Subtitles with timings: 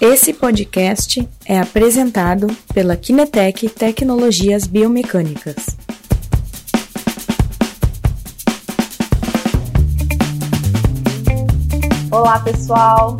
[0.00, 5.56] Esse podcast é apresentado pela Kinetec Tecnologias Biomecânicas.
[12.12, 13.16] Olá pessoal,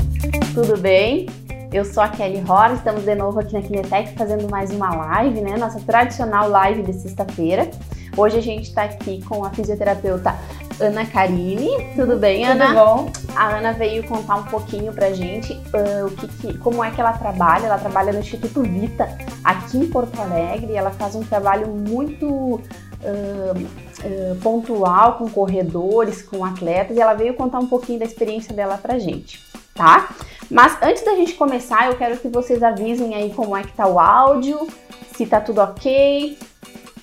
[0.55, 1.27] tudo bem?
[1.73, 5.41] Eu sou a Kelly Horn, estamos de novo aqui na Kinetec fazendo mais uma live,
[5.41, 5.57] né?
[5.57, 7.69] Nossa tradicional live de sexta-feira.
[8.17, 10.33] Hoje a gente está aqui com a fisioterapeuta
[10.81, 11.71] Ana Karine.
[11.95, 12.67] Tudo bem, Tudo Ana?
[12.67, 13.13] Tudo bom?
[13.35, 17.01] A Ana veio contar um pouquinho pra gente uh, o que, que, como é que
[17.01, 17.67] ela trabalha.
[17.67, 19.09] Ela trabalha no Instituto Vita,
[19.43, 20.75] aqui em Porto Alegre.
[20.75, 22.61] Ela faz um trabalho muito uh,
[23.03, 26.97] uh, pontual com corredores, com atletas.
[26.97, 29.43] E ela veio contar um pouquinho da experiência dela pra gente,
[29.75, 30.09] tá?
[30.51, 33.87] Mas antes da gente começar, eu quero que vocês avisem aí como é que tá
[33.87, 34.67] o áudio,
[35.15, 36.39] se tá tudo ok.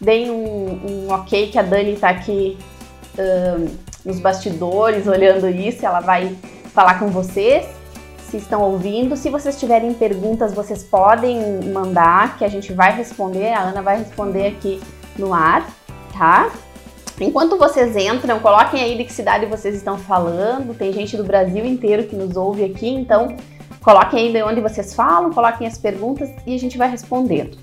[0.02, 2.58] Deem um, um ok que a Dani tá aqui
[3.18, 3.70] uh,
[4.04, 6.36] nos bastidores olhando isso, ela vai
[6.74, 7.66] falar com vocês,
[8.30, 9.16] se estão ouvindo.
[9.16, 13.98] Se vocês tiverem perguntas, vocês podem mandar, que a gente vai responder, a Ana vai
[13.98, 14.82] responder aqui
[15.18, 15.68] no ar,
[16.18, 16.52] tá?
[17.20, 20.78] Enquanto vocês entram, coloquem aí de que cidade vocês estão falando.
[20.78, 23.38] Tem gente do Brasil inteiro que nos ouve aqui, então
[23.82, 27.58] coloquem aí de onde vocês falam, coloquem as perguntas e a gente vai respondendo.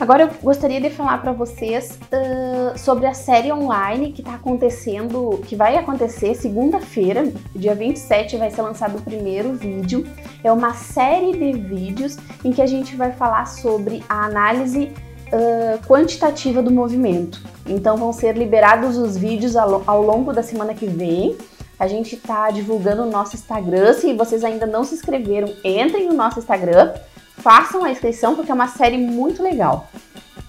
[0.00, 5.40] Agora eu gostaria de falar para vocês uh, sobre a série online que está acontecendo,
[5.44, 10.06] que vai acontecer segunda-feira, dia 27, vai ser lançado o primeiro vídeo.
[10.44, 14.92] É uma série de vídeos em que a gente vai falar sobre a análise
[15.32, 17.42] uh, quantitativa do movimento.
[17.66, 21.36] Então vão ser liberados os vídeos ao, ao longo da semana que vem.
[21.76, 23.92] A gente está divulgando no nosso Instagram.
[23.94, 26.92] Se vocês ainda não se inscreveram, entrem no nosso Instagram
[27.38, 29.88] façam a inscrição porque é uma série muito legal,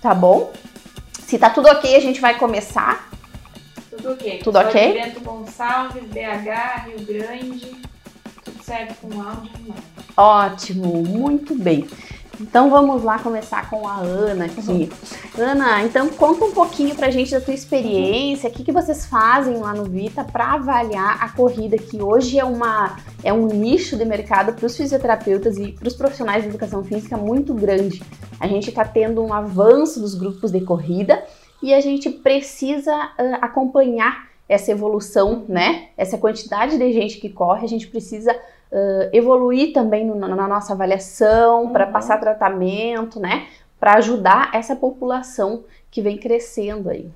[0.01, 0.51] tá bom?
[1.25, 3.09] Se tá tudo ok, a gente vai começar.
[3.89, 4.39] Tudo ok.
[4.43, 4.93] Tudo ok?
[4.93, 7.75] Bento Gonçalves, BH, Rio Grande,
[8.43, 9.73] tudo certo com áudio e
[10.17, 11.87] Ótimo, muito bem.
[12.39, 14.69] Então vamos lá começar com a Ana aqui.
[14.69, 14.89] Uhum.
[15.37, 19.57] Ana, então conta um pouquinho pra gente da tua experiência, o que, que vocês fazem
[19.57, 24.05] lá no Vita para avaliar a corrida, que hoje é, uma, é um nicho de
[24.05, 28.01] mercado para os fisioterapeutas e para os profissionais de educação física muito grande.
[28.39, 31.21] A gente está tendo um avanço dos grupos de corrida
[31.61, 35.89] e a gente precisa uh, acompanhar essa evolução, né?
[35.95, 38.35] Essa quantidade de gente que corre, a gente precisa
[38.71, 41.73] uh, evoluir também no, na nossa avaliação, uhum.
[41.73, 43.47] para passar tratamento, né?
[43.79, 47.09] Para ajudar essa população que vem crescendo aí.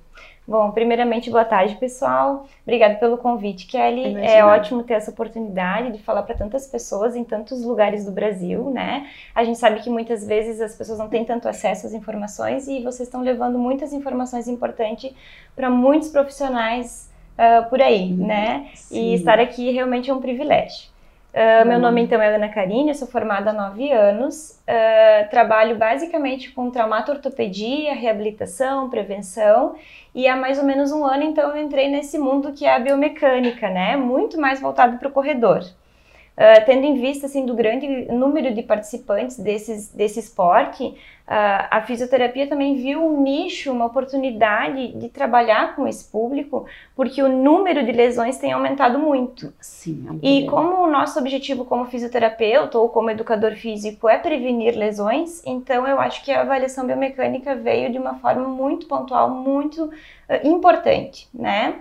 [0.45, 2.45] Bom, primeiramente, boa tarde, pessoal.
[2.63, 4.09] Obrigada pelo convite, Kelly.
[4.09, 4.25] Imagina.
[4.25, 8.69] É ótimo ter essa oportunidade de falar para tantas pessoas em tantos lugares do Brasil,
[8.69, 9.07] né?
[9.33, 12.81] A gente sabe que muitas vezes as pessoas não têm tanto acesso às informações e
[12.81, 15.13] vocês estão levando muitas informações importantes
[15.55, 18.27] para muitos profissionais uh, por aí, uhum.
[18.27, 18.69] né?
[18.75, 18.97] Sim.
[18.97, 20.92] E estar aqui realmente é um privilégio.
[21.33, 26.51] Uh, meu nome então é Ana Karine, sou formada há nove anos, uh, trabalho basicamente
[26.51, 29.73] com traumato-ortopedia, reabilitação, prevenção
[30.13, 32.79] e há mais ou menos um ano então eu entrei nesse mundo que é a
[32.79, 33.97] biomecânica, né?
[33.97, 35.63] Muito mais voltado para o corredor.
[36.35, 40.95] Uh, tendo em vista assim do grande número de participantes desses, desse esporte, uh,
[41.69, 47.29] a fisioterapia também viu um nicho, uma oportunidade de trabalhar com esse público, porque o
[47.29, 49.53] número de lesões tem aumentado muito.
[49.61, 54.75] Sim, é e como o nosso objetivo como fisioterapeuta ou como educador físico é prevenir
[54.75, 59.83] lesões, então eu acho que a avaliação biomecânica veio de uma forma muito pontual, muito
[59.83, 59.91] uh,
[60.47, 61.75] importante, né?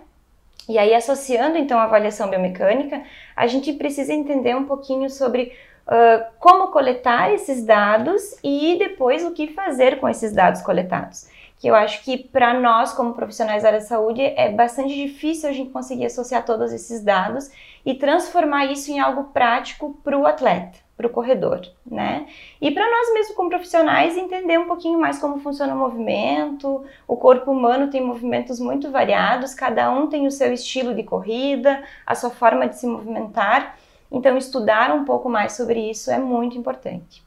[0.69, 3.03] E aí, associando então a avaliação biomecânica,
[3.34, 5.53] a gente precisa entender um pouquinho sobre
[5.87, 11.28] uh, como coletar esses dados e depois o que fazer com esses dados coletados.
[11.59, 15.49] Que eu acho que para nós, como profissionais da área da saúde, é bastante difícil
[15.49, 17.50] a gente conseguir associar todos esses dados
[17.84, 22.26] e transformar isso em algo prático para o atleta para o corredor, né?
[22.60, 26.84] E para nós mesmos como profissionais entender um pouquinho mais como funciona o movimento.
[27.08, 31.82] O corpo humano tem movimentos muito variados, cada um tem o seu estilo de corrida,
[32.06, 33.76] a sua forma de se movimentar.
[34.10, 37.25] Então estudar um pouco mais sobre isso é muito importante.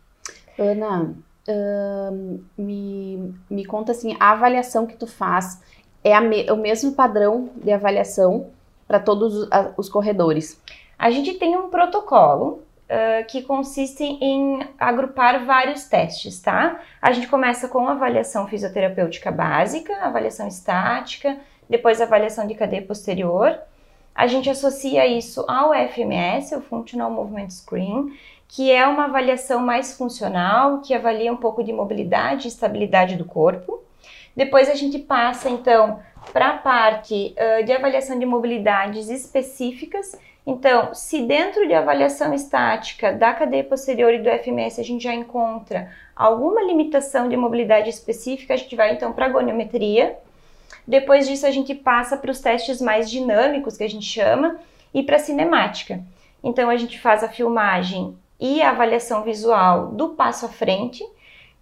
[0.58, 1.14] Ana,
[1.50, 5.62] uh, me, me conta assim, a avaliação que tu faz
[6.04, 8.48] é me, o mesmo padrão de avaliação
[8.88, 10.62] para todos os corredores?
[10.98, 16.80] A gente tem um protocolo uh, que consiste em agrupar vários testes, tá?
[17.02, 21.38] A gente começa com avaliação fisioterapêutica básica, avaliação estática,
[21.70, 23.58] depois avaliação de cadeia posterior.
[24.14, 28.14] A gente associa isso ao FMS, o Functional Movement Screen,
[28.48, 33.26] que é uma avaliação mais funcional, que avalia um pouco de mobilidade e estabilidade do
[33.26, 33.84] corpo.
[34.36, 36.00] Depois a gente passa então
[36.32, 43.12] para a parte uh, de avaliação de mobilidades específicas, Então, se dentro de avaliação estática
[43.12, 48.54] da cadeia posterior e do FMS a gente já encontra alguma limitação de mobilidade específica,
[48.54, 50.16] a gente vai então para a goniometria.
[50.88, 54.60] Depois disso, a gente passa para os testes mais dinâmicos, que a gente chama,
[54.94, 56.00] e para a cinemática.
[56.44, 61.04] Então, a gente faz a filmagem e a avaliação visual do passo à frente,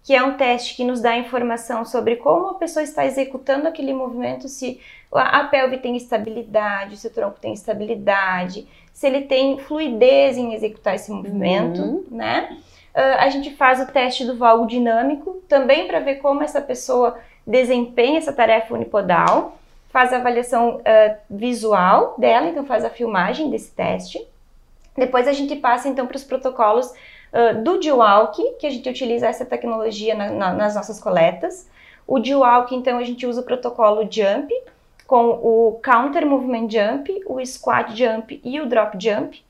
[0.04, 3.94] que é um teste que nos dá informação sobre como a pessoa está executando aquele
[3.94, 4.78] movimento, se
[5.10, 10.94] a pelve tem estabilidade, se o tronco tem estabilidade, se ele tem fluidez em executar
[10.94, 12.04] esse movimento, uhum.
[12.10, 12.58] né?
[12.94, 17.18] Uh, a gente faz o teste do valgo dinâmico, também para ver como essa pessoa
[17.46, 19.58] desempenha essa tarefa unipodal,
[19.88, 24.24] faz a avaliação uh, visual dela, então faz a filmagem desse teste.
[24.96, 26.92] Depois a gente passa então para os protocolos
[27.34, 31.68] uh, do G-Walk, que a gente utiliza essa tecnologia na, na, nas nossas coletas.
[32.06, 34.54] O G-Walk, então, a gente usa o protocolo Jump,
[35.06, 39.44] com o Counter Movement Jump, o Squat Jump e o Drop Jump.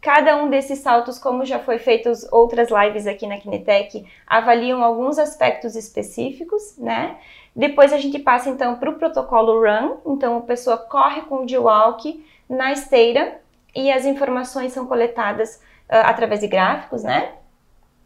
[0.00, 5.18] Cada um desses saltos, como já foi feito outras lives aqui na Kinetec, avaliam alguns
[5.18, 7.16] aspectos específicos, né?
[7.54, 11.48] Depois a gente passa então para o protocolo Run, então a pessoa corre com o
[11.48, 13.40] G-Walk na esteira
[13.74, 15.60] e as informações são coletadas
[15.90, 17.32] através de gráficos, né?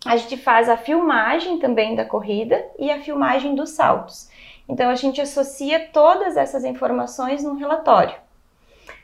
[0.04, 4.28] A gente faz a filmagem também da corrida e a filmagem dos saltos.
[4.68, 8.14] Então a gente associa todas essas informações num relatório.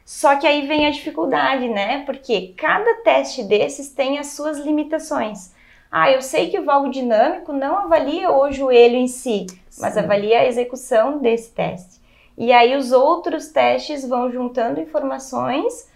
[0.04, 2.04] Só que aí vem a dificuldade, né?
[2.04, 5.54] Porque cada teste desses tem as suas limitações.
[5.90, 9.46] Ah, eu sei que o valgo dinâmico não avalia o joelho em si,
[9.78, 10.00] mas Sim.
[10.00, 12.00] avalia a execução desse teste.
[12.38, 15.89] E aí os outros testes vão juntando informações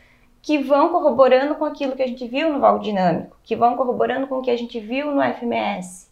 [0.44, 4.26] que vão corroborando com aquilo que a gente viu no valgo dinâmico, que vão corroborando
[4.26, 6.06] com o que a gente viu no FMS.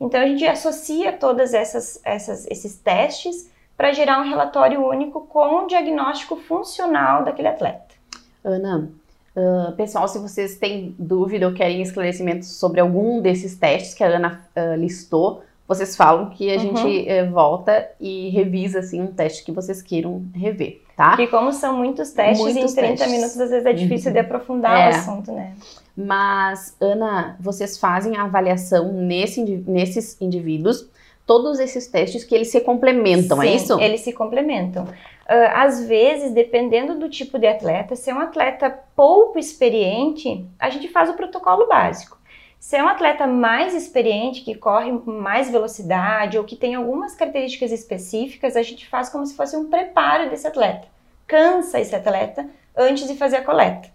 [0.00, 5.64] Então a gente associa todas essas, essas esses testes para gerar um relatório único com
[5.64, 7.96] um diagnóstico funcional daquele atleta.
[8.44, 8.88] Ana,
[9.34, 14.06] uh, pessoal, se vocês têm dúvida ou querem esclarecimentos sobre algum desses testes que a
[14.06, 16.76] Ana uh, listou, vocês falam que a uhum.
[16.76, 21.16] gente uh, volta e revisa assim um teste que vocês queiram rever tá?
[21.20, 23.12] E como são muitos testes, muitos em 30 testes.
[23.12, 24.12] minutos às vezes é difícil uhum.
[24.14, 24.86] de aprofundar é.
[24.86, 25.54] o assunto, né?
[25.96, 30.88] Mas, Ana, vocês fazem a avaliação nesse, nesses indivíduos,
[31.26, 33.80] todos esses testes que eles se complementam, é Sim, é isso?
[33.80, 34.84] eles se complementam.
[34.84, 40.68] Uh, às vezes, dependendo do tipo de atleta, se é um atleta pouco experiente, a
[40.68, 42.18] gente faz o protocolo básico.
[42.62, 47.72] Se é um atleta mais experiente, que corre mais velocidade ou que tem algumas características
[47.72, 50.86] específicas, a gente faz como se fosse um preparo desse atleta.
[51.26, 53.88] Cansa esse atleta antes de fazer a coleta.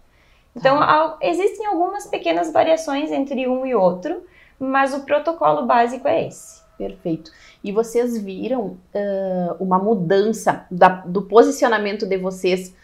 [0.54, 1.16] Então, ah.
[1.22, 4.22] existem algumas pequenas variações entre um e outro,
[4.60, 6.60] mas o protocolo básico é esse.
[6.76, 7.30] Perfeito.
[7.64, 12.74] E vocês viram uh, uma mudança da, do posicionamento de vocês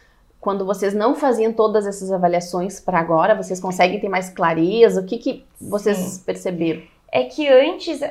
[0.45, 5.01] quando vocês não faziam todas essas avaliações para agora, vocês conseguem ter mais clareza?
[5.01, 6.23] O que, que vocês Sim.
[6.23, 6.83] perceberam?
[7.11, 8.05] É que antes, uh,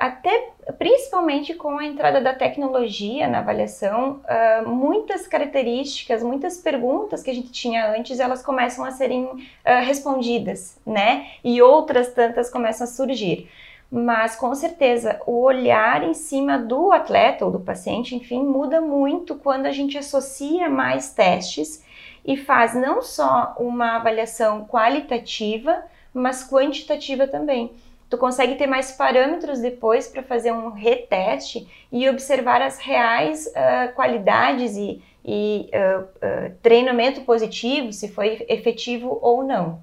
[0.00, 0.48] até
[0.78, 7.34] principalmente com a entrada da tecnologia na avaliação, uh, muitas características, muitas perguntas que a
[7.34, 9.40] gente tinha antes, elas começam a serem uh,
[9.84, 11.26] respondidas, né?
[11.44, 13.48] E outras tantas começam a surgir
[13.90, 19.36] mas com certeza o olhar em cima do atleta ou do paciente, enfim, muda muito
[19.36, 21.84] quando a gente associa mais testes
[22.24, 27.72] e faz não só uma avaliação qualitativa, mas quantitativa também.
[28.10, 33.92] Tu consegue ter mais parâmetros depois para fazer um reteste e observar as reais uh,
[33.94, 39.80] qualidades e, e uh, uh, treinamento positivo, se foi efetivo ou não.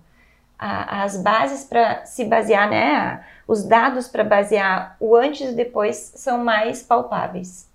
[0.58, 3.26] as bases para se basear, né?
[3.48, 7.70] Os dados para basear o antes e depois são mais palpáveis.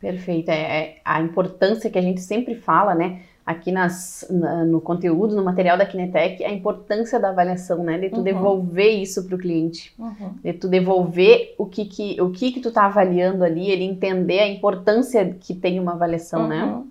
[0.00, 0.50] Perfeito.
[0.50, 3.20] É, é, a importância que a gente sempre fala, né?
[3.46, 7.98] Aqui nas, na, no conteúdo, no material da Kinetec, a importância da avaliação, né?
[7.98, 8.22] De tu uhum.
[8.22, 9.94] devolver isso para o cliente.
[9.98, 10.34] Uhum.
[10.42, 14.40] De tu devolver o que, que, o que, que tu tá avaliando ali, ele entender
[14.40, 16.64] a importância que tem uma avaliação, né?
[16.64, 16.78] uhum.
[16.78, 16.84] né?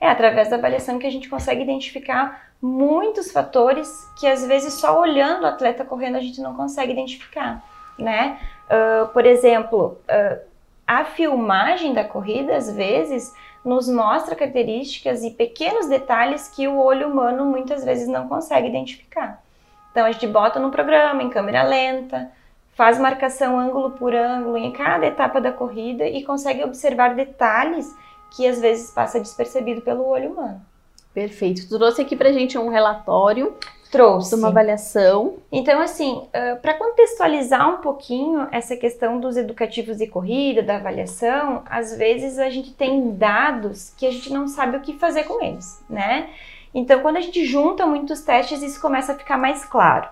[0.00, 5.00] É através da avaliação que a gente consegue identificar muitos fatores que às vezes só
[5.00, 7.60] olhando o atleta correndo a gente não consegue identificar,
[7.98, 8.38] né?
[8.66, 10.40] Uh, por exemplo, uh,
[10.86, 17.08] a filmagem da corrida às vezes nos mostra características e pequenos detalhes que o olho
[17.08, 19.42] humano muitas vezes não consegue identificar.
[19.90, 22.30] Então a gente bota no programa em câmera lenta,
[22.74, 27.92] faz marcação ângulo por ângulo em cada etapa da corrida e consegue observar detalhes
[28.30, 30.71] que às vezes passa despercebido pelo olho humano.
[31.14, 31.68] Perfeito.
[31.68, 33.54] Tu trouxe aqui pra gente um relatório.
[33.90, 34.34] Trouxe.
[34.34, 35.34] Uma avaliação.
[35.52, 36.26] Então, assim,
[36.62, 42.48] para contextualizar um pouquinho essa questão dos educativos de corrida, da avaliação, às vezes a
[42.48, 46.30] gente tem dados que a gente não sabe o que fazer com eles, né?
[46.74, 50.08] Então, quando a gente junta muitos testes, isso começa a ficar mais claro.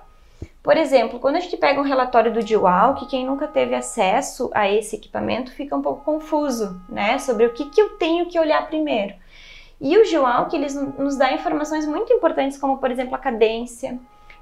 [0.62, 4.50] Por exemplo, quando a gente pega um relatório do DIWAL, que quem nunca teve acesso
[4.52, 8.38] a esse equipamento fica um pouco confuso, né, sobre o que, que eu tenho que
[8.38, 9.14] olhar primeiro.
[9.80, 13.99] E o GWAL, que eles nos dá informações muito importantes, como por exemplo a cadência,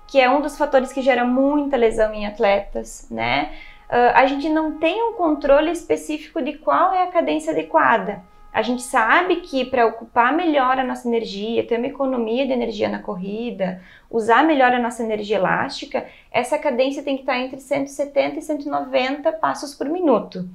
[0.07, 3.53] que é um dos fatores que gera muita lesão em atletas, né?
[3.89, 8.23] Uh, a gente não tem um controle específico de qual é a cadência adequada.
[8.53, 12.89] A gente sabe que para ocupar melhor a nossa energia, ter uma economia de energia
[12.89, 13.81] na corrida,
[14.11, 19.33] usar melhor a nossa energia elástica, essa cadência tem que estar entre 170 e 190
[19.35, 20.49] passos por minuto.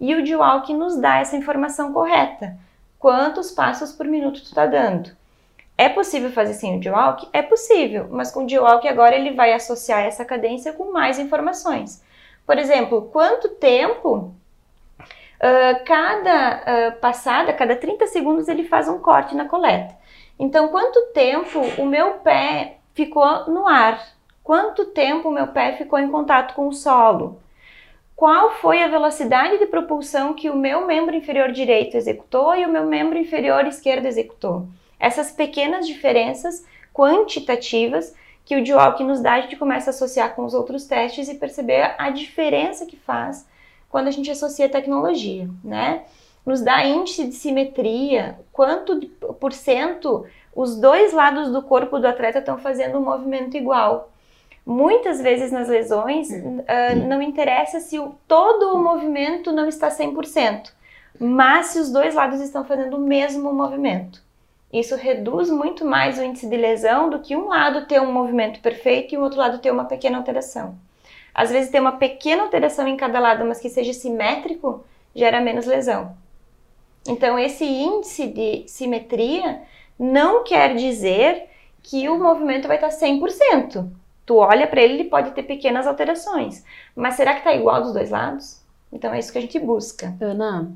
[0.00, 2.56] E o que nos dá essa informação correta.
[3.00, 5.10] Quantos passos por minuto tu está dando?
[5.76, 7.30] É possível fazer sem o G-Walk?
[7.32, 12.04] É possível, mas com o G-Walk agora ele vai associar essa cadência com mais informações.
[12.46, 14.34] Por exemplo, quanto tempo
[14.98, 19.96] uh, cada uh, passada, cada 30 segundos ele faz um corte na coleta.
[20.38, 23.98] Então, quanto tempo o meu pé ficou no ar?
[24.44, 27.40] Quanto tempo o meu pé ficou em contato com o solo?
[28.20, 32.68] Qual foi a velocidade de propulsão que o meu membro inferior direito executou e o
[32.68, 34.68] meu membro inferior esquerdo executou?
[34.98, 36.62] Essas pequenas diferenças
[36.92, 41.30] quantitativas que o Dioalk nos dá, a gente começa a associar com os outros testes
[41.30, 43.48] e perceber a diferença que faz
[43.88, 46.02] quando a gente associa tecnologia, né?
[46.44, 49.00] Nos dá índice de simetria, quanto
[49.40, 54.12] por cento os dois lados do corpo do atleta estão fazendo um movimento igual.
[54.64, 60.70] Muitas vezes nas lesões uh, não interessa se o, todo o movimento não está 100%,
[61.18, 64.22] mas se os dois lados estão fazendo o mesmo movimento.
[64.72, 68.60] Isso reduz muito mais o índice de lesão do que um lado ter um movimento
[68.60, 70.76] perfeito e o outro lado ter uma pequena alteração.
[71.34, 75.66] Às vezes, ter uma pequena alteração em cada lado, mas que seja simétrico, gera menos
[75.66, 76.16] lesão.
[77.08, 79.62] Então, esse índice de simetria
[79.98, 81.48] não quer dizer
[81.82, 83.88] que o movimento vai estar 100%.
[84.30, 86.64] Tu olha para ele, ele pode ter pequenas alterações.
[86.94, 88.60] Mas será que está igual dos dois lados?
[88.92, 90.14] Então, é isso que a gente busca.
[90.20, 90.70] Ana,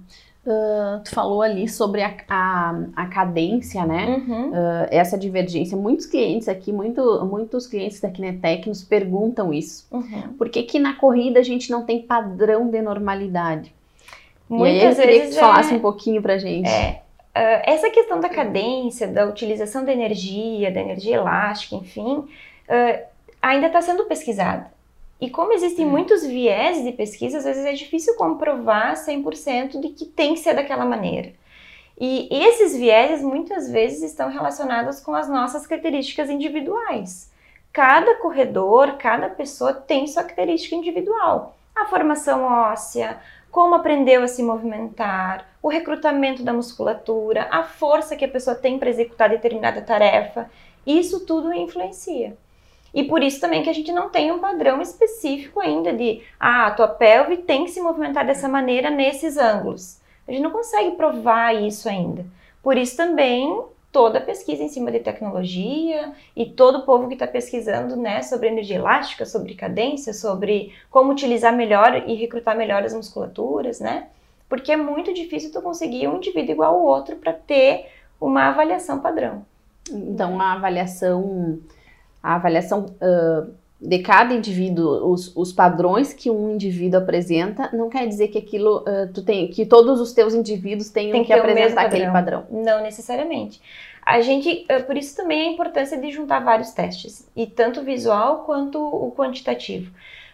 [0.46, 4.22] Uh, tu falou ali sobre a, a, a cadência, né?
[4.28, 4.50] Uhum.
[4.50, 5.74] Uh, essa divergência.
[5.74, 9.86] Muitos clientes aqui, muito, muitos clientes da Kinetec nos perguntam isso.
[9.90, 10.34] Uhum.
[10.36, 13.74] Por que, que na corrida a gente não tem padrão de normalidade?
[14.46, 15.76] Muitas e aí eu queria que tu falasse é...
[15.78, 16.68] um pouquinho pra gente.
[16.68, 17.00] É.
[17.34, 22.28] Uh, essa questão da cadência, da utilização da energia, da energia elástica, enfim,
[23.44, 24.72] ainda está sendo pesquisada.
[25.20, 25.90] E como existem hum.
[25.90, 30.54] muitos viés de pesquisa, às vezes é difícil comprovar 100% de que tem que ser
[30.54, 31.32] daquela maneira.
[32.00, 37.30] E esses vieses muitas vezes estão relacionados com as nossas características individuais.
[37.72, 41.56] Cada corredor, cada pessoa tem sua característica individual.
[41.76, 43.20] A formação óssea,
[43.50, 48.78] como aprendeu a se movimentar, o recrutamento da musculatura, a força que a pessoa tem
[48.78, 50.50] para executar determinada tarefa.
[50.84, 52.36] Isso tudo influencia.
[52.94, 56.68] E por isso também que a gente não tem um padrão específico ainda de, ah,
[56.68, 60.00] a tua pelve tem que se movimentar dessa maneira nesses ângulos.
[60.28, 62.24] A gente não consegue provar isso ainda.
[62.62, 67.14] Por isso também toda a pesquisa em cima de tecnologia e todo o povo que
[67.14, 72.82] está pesquisando né, sobre energia elástica, sobre cadência, sobre como utilizar melhor e recrutar melhor
[72.82, 74.08] as musculaturas, né?
[74.48, 77.88] Porque é muito difícil tu conseguir um indivíduo igual ao outro para ter
[78.20, 79.44] uma avaliação padrão.
[79.88, 81.60] Então, a avaliação
[82.24, 88.08] a avaliação uh, de cada indivíduo, os, os, padrões que um indivíduo apresenta, não quer
[88.08, 91.32] dizer que aquilo uh, tu tem, que todos os teus indivíduos tenham tem que, que
[91.34, 92.46] apresentar aquele padrão.
[92.50, 93.60] Não necessariamente.
[94.02, 97.84] A gente, uh, por isso também a importância de juntar vários testes, e tanto o
[97.84, 99.92] visual quanto o quantitativo.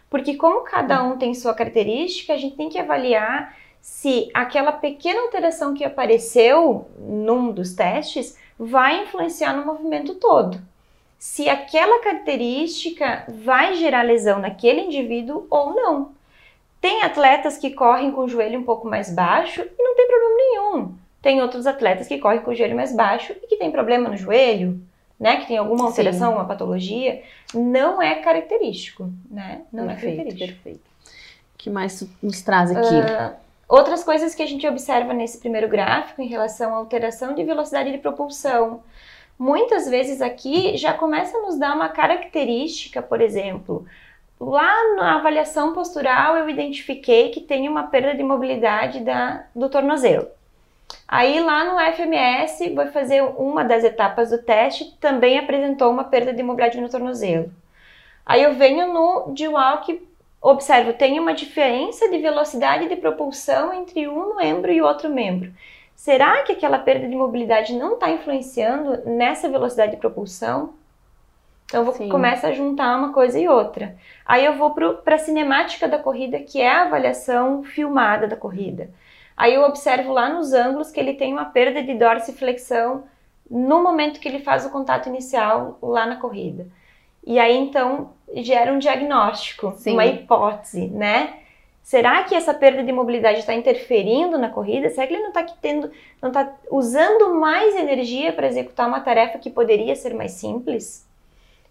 [0.09, 5.23] Porque como cada um tem sua característica, a gente tem que avaliar se aquela pequena
[5.23, 10.70] alteração que apareceu num dos testes vai influenciar no movimento todo
[11.21, 16.13] se aquela característica vai gerar lesão naquele indivíduo ou não.
[16.81, 20.37] Tem atletas que correm com o joelho um pouco mais baixo e não tem problema
[20.39, 20.95] nenhum.
[21.21, 24.17] Tem outros atletas que correm com o joelho mais baixo e que tem problema no
[24.17, 24.81] joelho,
[25.19, 25.37] né?
[25.37, 26.37] Que tem alguma alteração, Sim.
[26.39, 27.23] uma patologia.
[27.53, 29.61] Não é característico, né?
[29.71, 30.63] Não é perfeito, é característico.
[30.63, 30.91] Perfeito.
[31.55, 32.95] O que mais nos traz aqui?
[32.95, 33.37] Uh,
[33.69, 37.93] outras coisas que a gente observa nesse primeiro gráfico em relação à alteração de velocidade
[37.93, 38.83] de propulsão
[39.41, 43.87] muitas vezes aqui já começa a nos dar uma característica, por exemplo,
[44.39, 50.29] lá na avaliação postural eu identifiquei que tem uma perda de mobilidade da, do tornozelo.
[51.09, 56.35] Aí lá no FMS, vou fazer uma das etapas do teste, também apresentou uma perda
[56.35, 57.51] de mobilidade no tornozelo.
[58.27, 60.07] Aí eu venho no D-Walk,
[60.43, 65.51] observo, tem uma diferença de velocidade de propulsão entre um membro e outro membro.
[66.01, 70.73] Será que aquela perda de mobilidade não está influenciando nessa velocidade de propulsão?
[71.67, 73.95] Então eu começo a juntar uma coisa e outra.
[74.25, 78.91] Aí eu vou para a cinemática da corrida, que é a avaliação filmada da corrida.
[79.37, 83.05] Aí eu observo lá nos ângulos que ele tem uma perda de dorsiflexão
[83.51, 86.67] no momento que ele faz o contato inicial lá na corrida.
[87.27, 89.93] E aí então gera um diagnóstico, Sim.
[89.93, 91.40] uma hipótese, né?
[91.91, 94.89] Será que essa perda de mobilidade está interferindo na corrida?
[94.91, 95.91] Será que ele não está tendo,
[96.23, 101.05] não está usando mais energia para executar uma tarefa que poderia ser mais simples?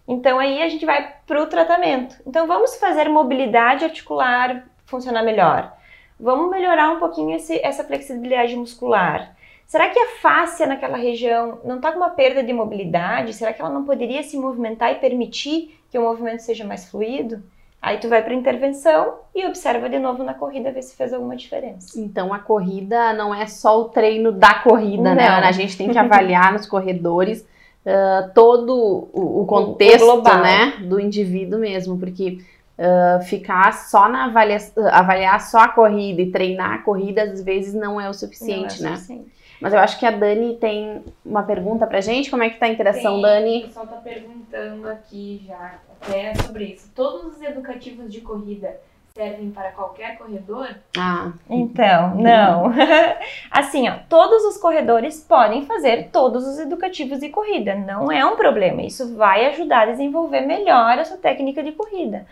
[0.06, 2.20] Então aí a gente vai para o tratamento.
[2.26, 5.74] Então vamos fazer mobilidade articular funcionar melhor.
[6.20, 9.34] Vamos melhorar um pouquinho esse, essa flexibilidade muscular.
[9.66, 13.32] Será que a fáscia naquela região não está com uma perda de mobilidade?
[13.32, 17.42] Será que ela não poderia se movimentar e permitir que o movimento seja mais fluido?
[17.82, 21.34] Aí tu vai para intervenção e observa de novo na corrida ver se fez alguma
[21.34, 21.98] diferença.
[21.98, 25.40] Então a corrida não é só o treino da corrida, né, não.
[25.40, 25.46] né?
[25.46, 27.40] A gente tem que avaliar nos corredores
[27.86, 32.40] uh, todo o, o contexto, o né, do indivíduo mesmo, porque
[32.78, 34.58] uh, ficar só na avalia
[34.92, 38.88] avaliar só a corrida e treinar a corrida às vezes não é o suficiente, não
[38.88, 38.96] é né?
[38.96, 39.39] Suficiente.
[39.60, 42.30] Mas eu acho que a Dani tem uma pergunta pra gente.
[42.30, 43.58] Como é que tá a interação, tem, Dani?
[43.58, 46.90] O pessoal tá perguntando aqui já até sobre isso.
[46.94, 48.80] Todos os educativos de corrida
[49.14, 50.68] servem para qualquer corredor?
[50.96, 52.72] Ah, então, não.
[53.50, 58.36] assim, ó, todos os corredores podem fazer todos os educativos de corrida, não é um
[58.36, 58.82] problema.
[58.82, 62.26] Isso vai ajudar a desenvolver melhor a sua técnica de corrida.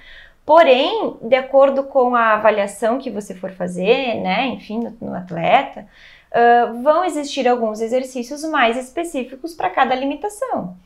[0.47, 5.87] Porém, de acordo com a avaliação que você for fazer, né, enfim, no, no atleta,
[6.33, 10.77] uh, vão existir alguns exercícios mais específicos para cada limitação.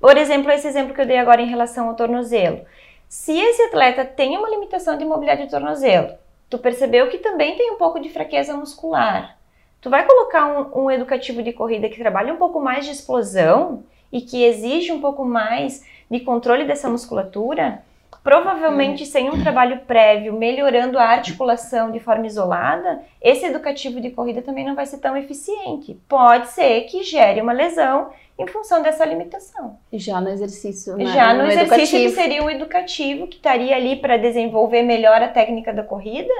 [0.00, 2.64] Por exemplo, esse exemplo que eu dei agora em relação ao tornozelo.
[3.08, 6.14] Se esse atleta tem uma limitação de mobilidade de tornozelo,
[6.48, 9.38] tu percebeu que também tem um pouco de fraqueza muscular,
[9.80, 13.84] tu vai colocar um, um educativo de corrida que trabalha um pouco mais de explosão
[14.10, 17.82] e que exige um pouco mais de controle dessa musculatura,
[18.22, 24.42] provavelmente sem um trabalho prévio, melhorando a articulação de forma isolada, esse educativo de corrida
[24.42, 25.98] também não vai ser tão eficiente.
[26.08, 29.78] Pode ser que gere uma lesão em função dessa limitação.
[29.92, 31.06] Já no exercício, né?
[31.06, 32.04] Já no, no exercício educativo.
[32.04, 36.32] que seria o educativo, que estaria ali para desenvolver melhor a técnica da corrida,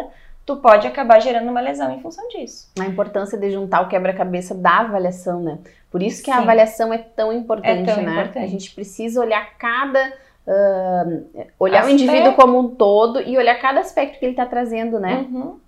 [0.45, 2.71] tu pode acabar gerando uma lesão em função disso.
[2.79, 5.59] A importância de juntar o quebra-cabeça da avaliação, né?
[5.91, 6.37] Por isso que Sim.
[6.37, 8.13] a avaliação é tão importante, é tão né?
[8.13, 8.45] Importante.
[8.45, 10.13] A gente precisa olhar cada
[10.47, 12.01] uh, olhar aspecto.
[12.01, 15.27] o indivíduo como um todo e olhar cada aspecto que ele está trazendo, né?
[15.29, 15.59] Uhum.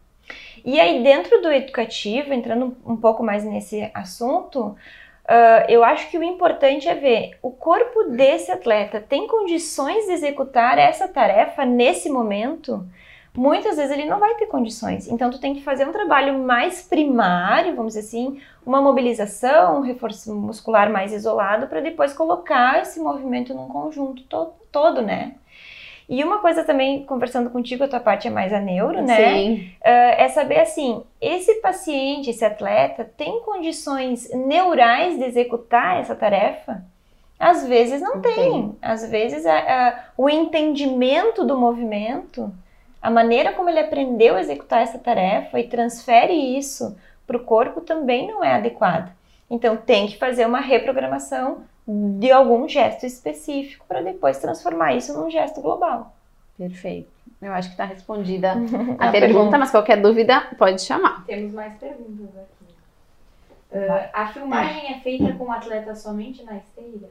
[0.64, 4.76] E aí, dentro do educativo, entrando um pouco mais nesse assunto,
[5.24, 10.12] Uh, eu acho que o importante é ver o corpo desse atleta tem condições de
[10.12, 12.86] executar essa tarefa nesse momento.
[13.36, 15.08] Muitas vezes ele não vai ter condições.
[15.08, 19.80] Então tu tem que fazer um trabalho mais primário, vamos dizer assim, uma mobilização, um
[19.80, 25.34] reforço muscular mais isolado para depois colocar esse movimento num conjunto todo, todo né?
[26.08, 29.16] E uma coisa também, conversando contigo, a tua parte é mais a neuro, né?
[29.16, 29.54] Sim.
[29.80, 36.84] Uh, é saber assim, esse paciente, esse atleta, tem condições neurais de executar essa tarefa?
[37.38, 38.34] Às vezes não tem.
[38.34, 38.76] tem.
[38.82, 42.52] Às vezes a, a, o entendimento do movimento,
[43.04, 47.82] a maneira como ele aprendeu a executar essa tarefa e transfere isso para o corpo
[47.82, 49.14] também não é adequada.
[49.50, 55.30] Então tem que fazer uma reprogramação de algum gesto específico para depois transformar isso num
[55.30, 56.16] gesto global.
[56.56, 57.10] Perfeito.
[57.42, 58.52] Eu acho que está respondida
[58.98, 61.26] a, pergunta, pergunta, mas qualquer dúvida pode chamar.
[61.26, 62.74] Temos mais perguntas aqui.
[63.70, 67.10] Uh, a filmagem é feita com o atleta somente na esteira?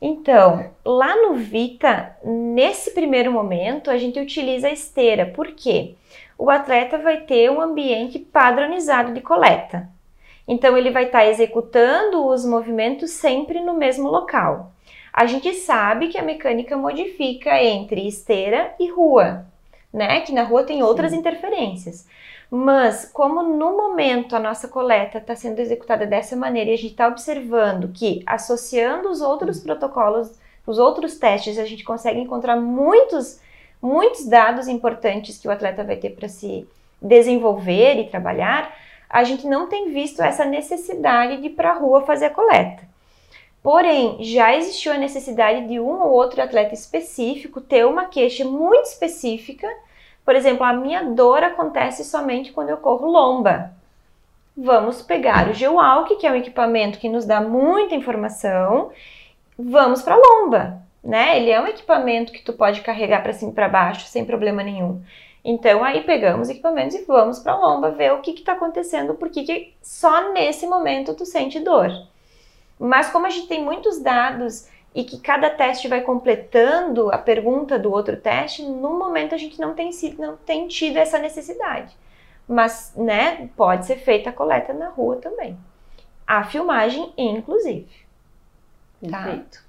[0.00, 5.26] Então, lá no Vita, nesse primeiro momento, a gente utiliza a esteira.
[5.26, 5.94] Por quê?
[6.38, 9.88] O atleta vai ter um ambiente padronizado de coleta.
[10.48, 14.72] Então ele vai estar tá executando os movimentos sempre no mesmo local.
[15.12, 19.46] A gente sabe que a mecânica modifica entre esteira e rua,
[19.92, 20.22] né?
[20.22, 21.18] Que na rua tem outras Sim.
[21.18, 22.08] interferências.
[22.50, 26.92] Mas como no momento a nossa coleta está sendo executada dessa maneira e a gente
[26.92, 29.64] está observando que associando os outros Sim.
[29.64, 30.32] protocolos,
[30.66, 33.40] os outros testes, a gente consegue encontrar muitos,
[33.80, 36.66] muitos dados importantes que o atleta vai ter para se
[37.00, 38.74] desenvolver e trabalhar
[39.10, 42.88] a gente não tem visto essa necessidade de ir para a rua fazer a coleta.
[43.60, 48.86] Porém, já existiu a necessidade de um ou outro atleta específico ter uma queixa muito
[48.86, 49.68] específica.
[50.30, 53.72] Por exemplo, a minha dor acontece somente quando eu corro lomba.
[54.56, 58.92] Vamos pegar o GeoWalk, que é um equipamento que nos dá muita informação.
[59.58, 61.36] Vamos para a lomba, né?
[61.36, 64.62] Ele é um equipamento que tu pode carregar para cima e para baixo sem problema
[64.62, 65.02] nenhum.
[65.44, 69.42] Então aí pegamos equipamentos e vamos para a lomba ver o que está acontecendo, porque
[69.42, 71.90] que só nesse momento tu sente dor.
[72.78, 77.78] Mas como a gente tem muitos dados e que cada teste vai completando a pergunta
[77.78, 81.96] do outro teste, no momento a gente não tem, não tem tido essa necessidade.
[82.48, 85.56] Mas, né, pode ser feita a coleta na rua também.
[86.26, 87.88] A filmagem, inclusive.
[89.08, 89.22] Tá?
[89.22, 89.64] Perfeito.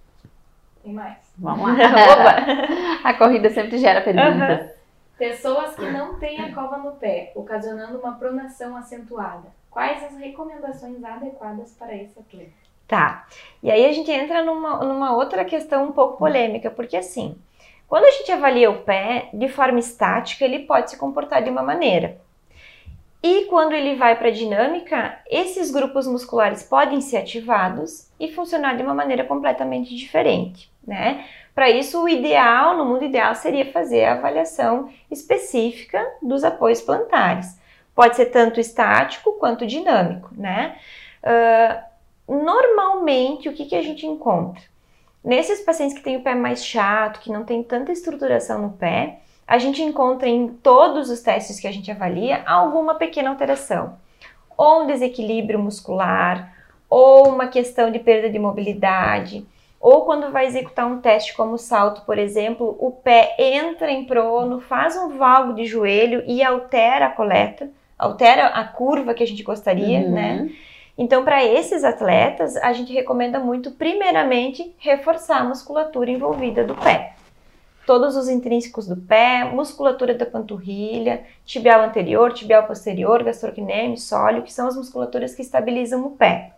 [0.84, 1.18] E mais?
[1.38, 3.02] Vamos lá.
[3.04, 4.62] a corrida sempre gera perguntas.
[4.62, 4.82] Uhum.
[5.18, 9.50] Pessoas que não têm a cova no pé, ocasionando uma pronação acentuada.
[9.70, 12.61] Quais as recomendações adequadas para esse atleta?
[12.92, 13.26] Tá.
[13.64, 17.38] E aí a gente entra numa, numa outra questão um pouco polêmica, porque assim,
[17.88, 21.64] quando a gente avalia o pé de forma estática, ele pode se comportar de uma
[21.64, 22.18] maneira.
[23.24, 28.76] E quando ele vai para a dinâmica, esses grupos musculares podem ser ativados e funcionar
[28.76, 31.24] de uma maneira completamente diferente, né?
[31.56, 37.58] Para isso, o ideal, no mundo ideal, seria fazer a avaliação específica dos apoios plantares.
[37.96, 40.76] Pode ser tanto estático quanto dinâmico, né?
[41.24, 41.91] Uh,
[42.36, 44.62] normalmente, o que, que a gente encontra?
[45.24, 49.20] Nesses pacientes que têm o pé mais chato, que não tem tanta estruturação no pé,
[49.48, 53.98] a gente encontra em todos os testes que a gente avalia alguma pequena alteração.
[54.58, 56.56] Ou um desequilíbrio muscular,
[56.90, 59.46] ou uma questão de perda de mobilidade,
[59.82, 64.60] ou quando vai executar um teste como salto, por exemplo, o pé entra em prono,
[64.60, 69.42] faz um valgo de joelho e altera a coleta, altera a curva que a gente
[69.42, 70.12] gostaria, uhum.
[70.12, 70.50] né?
[71.02, 77.16] Então, para esses atletas, a gente recomenda muito, primeiramente, reforçar a musculatura envolvida do pé.
[77.88, 84.54] Todos os intrínsecos do pé, musculatura da panturrilha, tibial anterior, tibial posterior, gastrocnêmio, sólio, que
[84.54, 86.54] são as musculaturas que estabilizam o pé.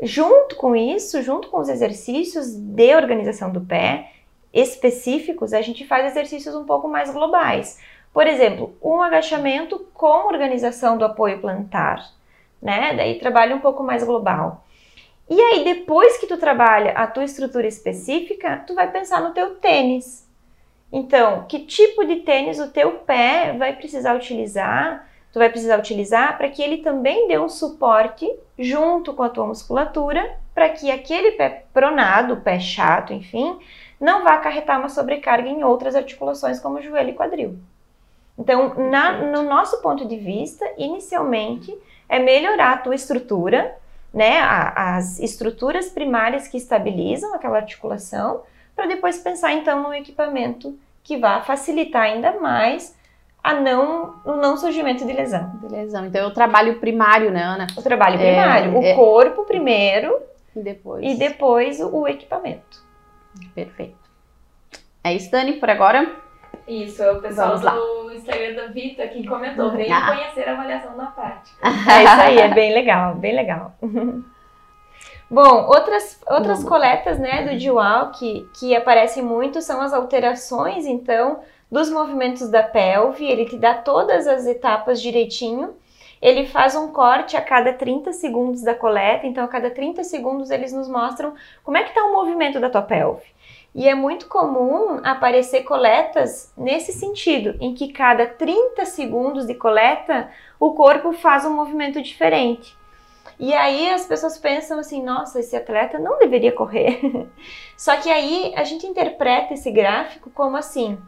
[0.00, 4.12] Junto com isso, junto com os exercícios de organização do pé
[4.50, 7.78] específicos, a gente faz exercícios um pouco mais globais.
[8.14, 12.02] Por exemplo, um agachamento com organização do apoio plantar,
[12.62, 12.94] né?
[12.94, 14.64] Daí trabalha um pouco mais global.
[15.28, 19.56] E aí, depois que tu trabalha a tua estrutura específica, tu vai pensar no teu
[19.56, 20.28] tênis.
[20.92, 26.36] Então, que tipo de tênis o teu pé vai precisar utilizar tu vai precisar utilizar
[26.36, 31.32] para que ele também dê um suporte junto com a tua musculatura, para que aquele
[31.32, 33.58] pé pronado, pé chato, enfim,
[33.98, 37.58] não vá acarretar uma sobrecarga em outras articulações como joelho e quadril.
[38.38, 41.74] Então, na, no nosso ponto de vista, inicialmente
[42.08, 43.76] é melhorar a tua estrutura,
[44.12, 48.42] né, a, as estruturas primárias que estabilizam aquela articulação,
[48.74, 52.96] para depois pensar então no equipamento que vá facilitar ainda mais
[53.42, 55.50] a não, o não surgimento de lesão.
[55.60, 56.06] De lesão.
[56.06, 57.66] Então é o trabalho primário, né, Ana?
[57.76, 58.74] O trabalho primário.
[58.74, 58.94] É, o é...
[58.94, 60.16] corpo primeiro
[60.54, 62.82] e depois, e depois o, o, equipamento.
[63.54, 63.96] Perfeito.
[65.02, 66.08] É isso, Dani, por agora?
[66.72, 69.70] Isso, é o pessoal do Instagram da Vita que comentou.
[69.72, 70.06] Venha ah.
[70.06, 71.56] conhecer a avaliação na prática.
[71.92, 73.74] É isso aí, é bem legal, bem legal.
[75.30, 81.40] Bom, outras, outras coletas né, do Dual que, que aparecem muito são as alterações, então,
[81.70, 85.74] dos movimentos da pelve, ele te dá todas as etapas direitinho.
[86.20, 90.50] Ele faz um corte a cada 30 segundos da coleta, então a cada 30 segundos
[90.50, 93.24] eles nos mostram como é que está o movimento da tua pelve.
[93.74, 100.30] E é muito comum aparecer coletas nesse sentido, em que cada 30 segundos de coleta
[100.60, 102.76] o corpo faz um movimento diferente.
[103.38, 107.28] E aí as pessoas pensam assim: nossa, esse atleta não deveria correr.
[107.76, 110.98] Só que aí a gente interpreta esse gráfico como assim: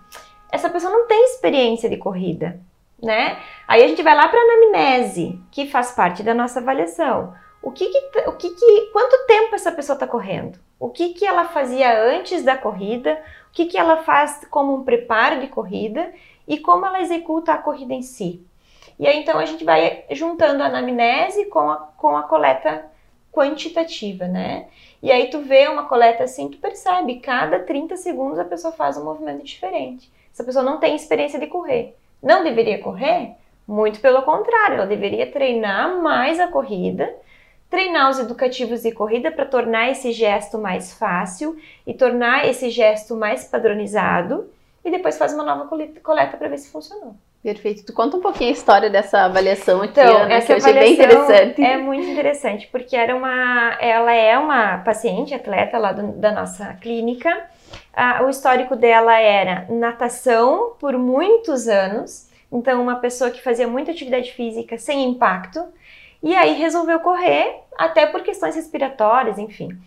[0.50, 2.61] essa pessoa não tem experiência de corrida,
[3.03, 3.38] né?
[3.68, 7.35] Aí a gente vai lá para a anamnese, que faz parte da nossa avaliação.
[7.62, 10.59] O que, que o que, que quanto tempo essa pessoa está correndo?
[10.84, 13.18] O que, que ela fazia antes da corrida?
[13.48, 16.12] O que, que ela faz como um preparo de corrida?
[16.46, 18.46] E como ela executa a corrida em si?
[18.98, 22.84] E aí então a gente vai juntando a anamnese com a, com a coleta
[23.32, 24.66] quantitativa, né?
[25.02, 28.98] E aí tu vê uma coleta assim, tu percebe, cada 30 segundos a pessoa faz
[28.98, 30.12] um movimento diferente.
[30.34, 31.96] Essa pessoa não tem experiência de correr.
[32.22, 33.36] Não deveria correr?
[33.66, 37.10] Muito pelo contrário, ela deveria treinar mais a corrida,
[37.74, 43.16] treinar os educativos de corrida para tornar esse gesto mais fácil e tornar esse gesto
[43.16, 44.48] mais padronizado
[44.84, 45.68] e depois faz uma nova
[46.02, 47.16] coleta para ver se funcionou.
[47.42, 47.84] Perfeito.
[47.84, 50.72] Tu conta um pouquinho a história dessa avaliação aqui, então, Ana, essa que eu achei
[50.72, 51.62] bem interessante.
[51.62, 56.72] É muito interessante, porque era uma, ela é uma paciente, atleta lá do, da nossa
[56.80, 57.44] clínica,
[57.92, 63.90] ah, o histórico dela era natação por muitos anos, então uma pessoa que fazia muita
[63.90, 65.64] atividade física sem impacto,
[66.24, 69.78] e aí resolveu correr, até por questões respiratórias, enfim.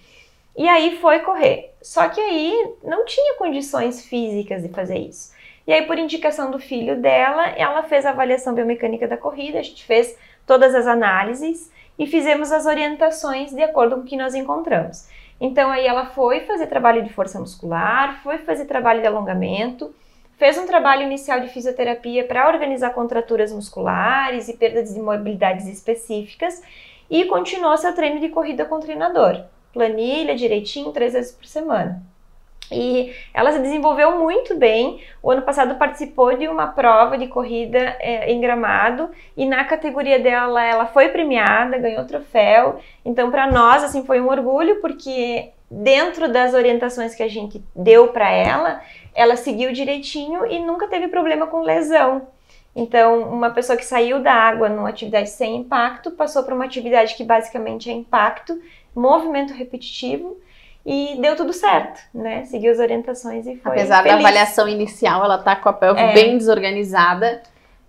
[0.55, 1.73] E aí foi correr.
[1.81, 5.35] Só que aí não tinha condições físicas de fazer isso.
[5.65, 9.63] E aí, por indicação do filho dela, ela fez a avaliação biomecânica da corrida, a
[9.63, 14.35] gente fez todas as análises e fizemos as orientações de acordo com o que nós
[14.35, 15.09] encontramos.
[15.41, 19.93] Então, aí ela foi fazer trabalho de força muscular, foi fazer trabalho de alongamento,
[20.37, 26.61] fez um trabalho inicial de fisioterapia para organizar contraturas musculares e perdas de mobilidades específicas
[27.09, 29.43] e continuou seu treino de corrida com o treinador.
[29.73, 32.01] Planilha direitinho, três vezes por semana.
[32.71, 35.01] E ela se desenvolveu muito bem.
[35.23, 40.19] O ano passado participou de uma prova de corrida é, em gramado e na categoria
[40.19, 42.79] dela ela foi premiada, ganhou troféu.
[43.05, 48.09] Então para nós assim foi um orgulho porque dentro das orientações que a gente deu
[48.09, 48.81] para ela,
[49.17, 52.27] ela seguiu direitinho e nunca teve problema com lesão.
[52.75, 57.15] Então, uma pessoa que saiu da água numa atividade sem impacto passou para uma atividade
[57.15, 58.61] que basicamente é impacto,
[58.95, 60.37] movimento repetitivo
[60.85, 62.45] e deu tudo certo, né?
[62.45, 63.71] Seguiu as orientações e foi.
[63.71, 64.13] Apesar feliz.
[64.13, 66.13] da avaliação inicial, ela tá com a pelve é.
[66.13, 67.41] bem desorganizada.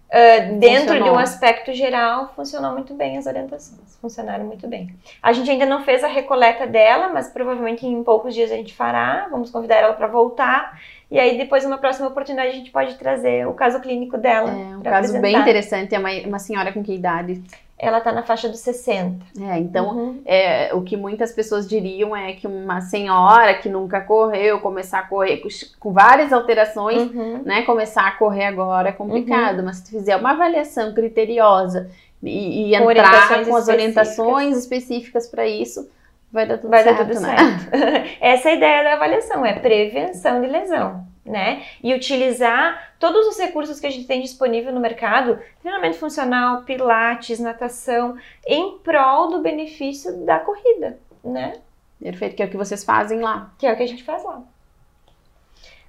[0.08, 1.04] Uh, dentro funcionou.
[1.04, 4.94] de um aspecto geral, funcionou muito bem as orientações, funcionaram muito bem.
[5.22, 8.74] A gente ainda não fez a recoleta dela, mas provavelmente em poucos dias a gente
[8.74, 9.28] fará.
[9.30, 10.80] Vamos convidar ela para voltar.
[11.10, 14.50] E aí, depois, numa próxima oportunidade, a gente pode trazer o caso clínico dela.
[14.50, 15.20] É um caso apresentar.
[15.20, 15.94] bem interessante.
[15.94, 17.42] É uma, uma senhora com que idade?
[17.78, 19.24] Ela está na faixa dos 60.
[19.40, 20.22] É, então uhum.
[20.26, 25.02] é, o que muitas pessoas diriam é que uma senhora que nunca correu, começar a
[25.02, 27.42] correr com, com várias alterações, uhum.
[27.44, 27.62] né?
[27.62, 29.66] Começar a correr agora é complicado, uhum.
[29.66, 31.88] mas se tu fizer uma avaliação criteriosa
[32.22, 35.88] e, e com entrar com as orientações específicas para isso,
[36.32, 36.98] vai dar tudo vai certo.
[36.98, 37.36] Dar tudo né?
[37.36, 38.16] certo.
[38.20, 41.64] Essa é a ideia da avaliação, é prevenção de lesão né?
[41.82, 47.38] E utilizar todos os recursos que a gente tem disponível no mercado, treinamento funcional, pilates,
[47.38, 51.52] natação, em prol do benefício da corrida, né?
[52.00, 53.52] Perfeito, que é o que vocês fazem lá.
[53.58, 54.42] Que é o que a gente faz lá.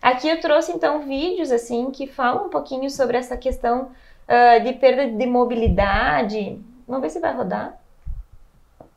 [0.01, 3.91] Aqui eu trouxe então vídeos assim que falam um pouquinho sobre essa questão
[4.27, 6.59] uh, de perda de mobilidade.
[6.87, 7.79] Vamos ver se vai rodar.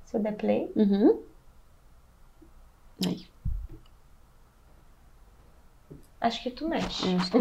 [0.07, 0.70] Se eu der play.
[0.74, 1.20] Uhum.
[3.07, 3.32] Aí.
[6.22, 7.16] Acho que tu mexe.
[7.16, 7.38] Acho que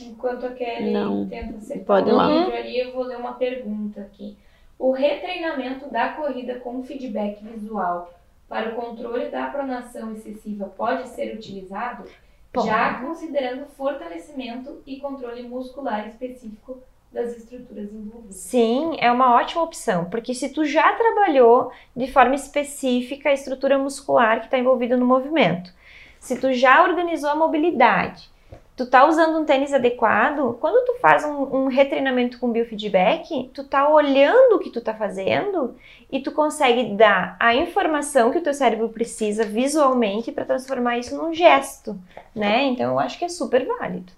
[0.00, 1.28] Enquanto a Kelly Não.
[1.28, 2.26] tenta acertar Pode lá.
[2.56, 4.36] ali, eu vou ler uma pergunta aqui.
[4.78, 8.14] O retreinamento da corrida com feedback visual
[8.48, 12.04] para o controle da pronação excessiva pode ser utilizado?
[12.52, 12.68] Pode.
[12.68, 16.80] Já considerando fortalecimento e controle muscular específico
[17.12, 18.36] das estruturas envolvidas.
[18.36, 23.78] Sim, é uma ótima opção, porque se tu já trabalhou de forma específica a estrutura
[23.78, 25.72] muscular que está envolvida no movimento,
[26.20, 28.30] se tu já organizou a mobilidade,
[28.76, 33.64] tu tá usando um tênis adequado, quando tu faz um, um retreinamento com biofeedback, tu
[33.64, 35.74] tá olhando o que tu tá fazendo
[36.12, 41.16] e tu consegue dar a informação que o teu cérebro precisa visualmente para transformar isso
[41.16, 41.98] num gesto,
[42.34, 42.66] né?
[42.66, 44.12] Então eu acho que é super válido.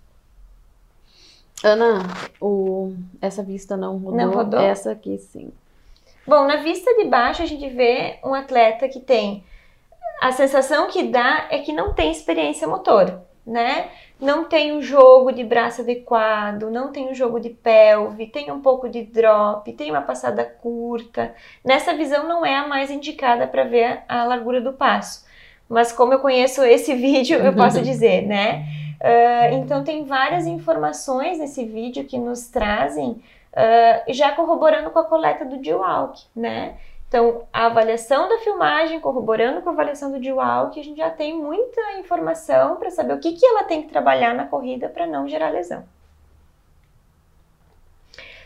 [1.62, 2.02] Ana,
[2.40, 4.16] o, essa vista não rodou.
[4.16, 4.60] Não rodou?
[4.60, 5.50] Essa aqui sim.
[6.26, 9.44] Bom, na vista de baixo a gente vê um atleta que tem
[10.20, 13.88] a sensação que dá é que não tem experiência motora, né?
[14.20, 18.60] Não tem um jogo de braço adequado, não tem um jogo de pelve, tem um
[18.60, 21.34] pouco de drop, tem uma passada curta.
[21.64, 25.24] Nessa visão não é a mais indicada para ver a largura do passo.
[25.66, 28.66] Mas como eu conheço esse vídeo, eu posso dizer, né?
[29.00, 35.04] Uh, então tem várias informações nesse vídeo que nos trazem uh, já corroborando com a
[35.04, 36.76] coleta do D-Walk, né?
[37.08, 41.36] Então, a avaliação da filmagem, corroborando com a avaliação do D-Walk, a gente já tem
[41.36, 45.26] muita informação para saber o que, que ela tem que trabalhar na corrida para não
[45.26, 45.82] gerar lesão.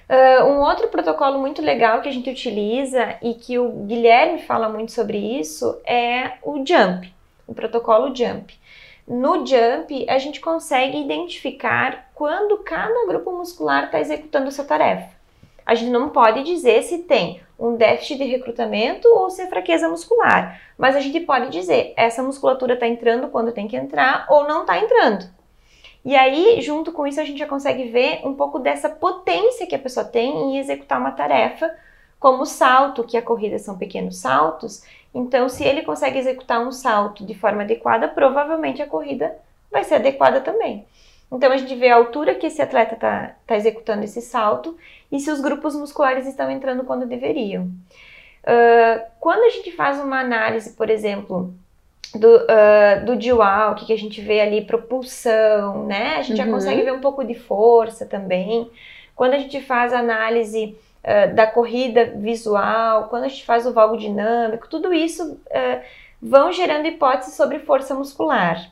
[0.08, 4.68] Uh, um outro protocolo muito legal que a gente utiliza e que o Guilherme fala
[4.68, 7.12] muito sobre isso é o JUMP,
[7.46, 8.58] o protocolo JUMP.
[9.06, 15.14] No jump, a gente consegue identificar quando cada grupo muscular está executando a sua tarefa.
[15.66, 19.88] A gente não pode dizer se tem um déficit de recrutamento ou se é fraqueza
[19.88, 24.48] muscular, mas a gente pode dizer essa musculatura está entrando quando tem que entrar ou
[24.48, 25.26] não está entrando.
[26.04, 29.74] E aí, junto com isso, a gente já consegue ver um pouco dessa potência que
[29.74, 31.74] a pessoa tem em executar uma tarefa,
[32.20, 34.82] como o salto, que a corrida são pequenos saltos,
[35.14, 39.36] então, se ele consegue executar um salto de forma adequada, provavelmente a corrida
[39.70, 40.84] vai ser adequada também.
[41.30, 44.76] Então, a gente vê a altura que esse atleta está tá executando esse salto
[45.10, 47.64] e se os grupos musculares estão entrando quando deveriam.
[48.42, 51.54] Uh, quando a gente faz uma análise, por exemplo,
[52.14, 56.16] do, uh, do dual, que a gente vê ali propulsão, né?
[56.16, 56.44] A gente uhum.
[56.46, 58.70] já consegue ver um pouco de força também.
[59.16, 63.96] Quando a gente faz análise uh, da corrida visual, quando a gente faz o valgo
[63.96, 65.80] dinâmico, tudo isso uh,
[66.20, 68.70] vão gerando hipóteses sobre força muscular.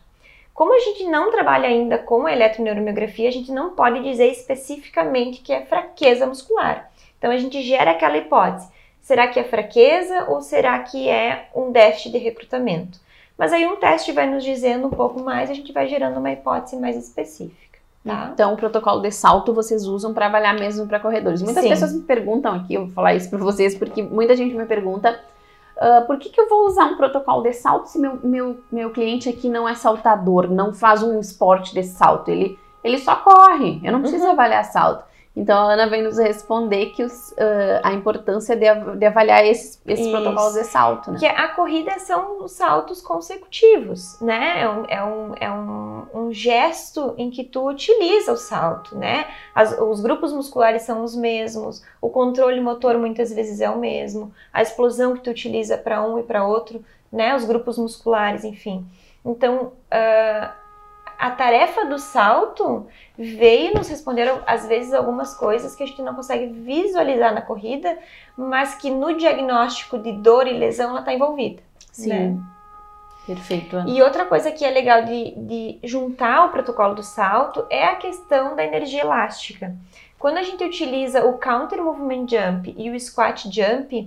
[0.54, 5.40] Como a gente não trabalha ainda com a eletroneuromiografia, a gente não pode dizer especificamente
[5.40, 6.90] que é fraqueza muscular.
[7.18, 8.68] Então a gente gera aquela hipótese.
[9.00, 13.00] Será que é fraqueza ou será que é um déficit de recrutamento?
[13.36, 16.32] Mas aí um teste vai nos dizendo um pouco mais, a gente vai gerando uma
[16.32, 17.71] hipótese mais específica.
[18.04, 18.30] Tá?
[18.32, 21.40] Então, o protocolo de salto vocês usam para avaliar mesmo para corredores.
[21.40, 21.70] Muitas Sim.
[21.70, 25.20] pessoas me perguntam aqui, eu vou falar isso para vocês, porque muita gente me pergunta
[25.76, 28.90] uh, por que, que eu vou usar um protocolo de salto se meu, meu, meu
[28.90, 33.80] cliente aqui não é saltador, não faz um esporte de salto, ele, ele só corre,
[33.84, 34.32] eu não preciso uhum.
[34.32, 35.04] avaliar salto.
[35.34, 38.66] Então a Ana vem nos responder que os, uh, a importância de,
[38.96, 41.18] de avaliar esses, esses protocolos de salto, né?
[41.18, 44.60] Que a corrida são saltos consecutivos, né?
[44.60, 49.26] É um, é um, é um, um gesto em que tu utiliza o salto, né?
[49.54, 54.32] As, os grupos musculares são os mesmos, o controle motor muitas vezes é o mesmo,
[54.52, 57.34] a explosão que tu utiliza para um e para outro, né?
[57.34, 58.86] Os grupos musculares, enfim.
[59.24, 60.61] Então, uh,
[61.22, 66.16] a tarefa do salto veio nos responder, às vezes, algumas coisas que a gente não
[66.16, 67.96] consegue visualizar na corrida,
[68.36, 71.62] mas que no diagnóstico de dor e lesão ela está envolvida.
[71.92, 72.08] Sim.
[72.08, 72.36] Né?
[73.24, 73.76] Perfeito.
[73.76, 73.88] Ana.
[73.88, 77.94] E outra coisa que é legal de, de juntar o protocolo do salto é a
[77.94, 79.76] questão da energia elástica.
[80.18, 84.06] Quando a gente utiliza o counter movement jump e o squat jump, uh,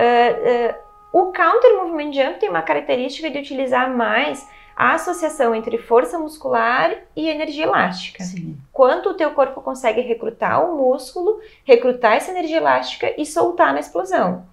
[0.00, 0.74] uh,
[1.12, 6.94] o counter movement jump tem uma característica de utilizar mais a associação entre força muscular
[7.16, 8.22] e energia elástica.
[8.22, 8.58] Sim.
[8.70, 13.80] Quanto o teu corpo consegue recrutar o músculo, recrutar essa energia elástica e soltar na
[13.80, 14.44] explosão.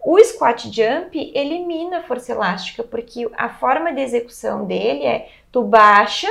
[0.00, 5.62] O squat jump elimina a força elástica, porque a forma de execução dele é tu
[5.62, 6.28] baixa,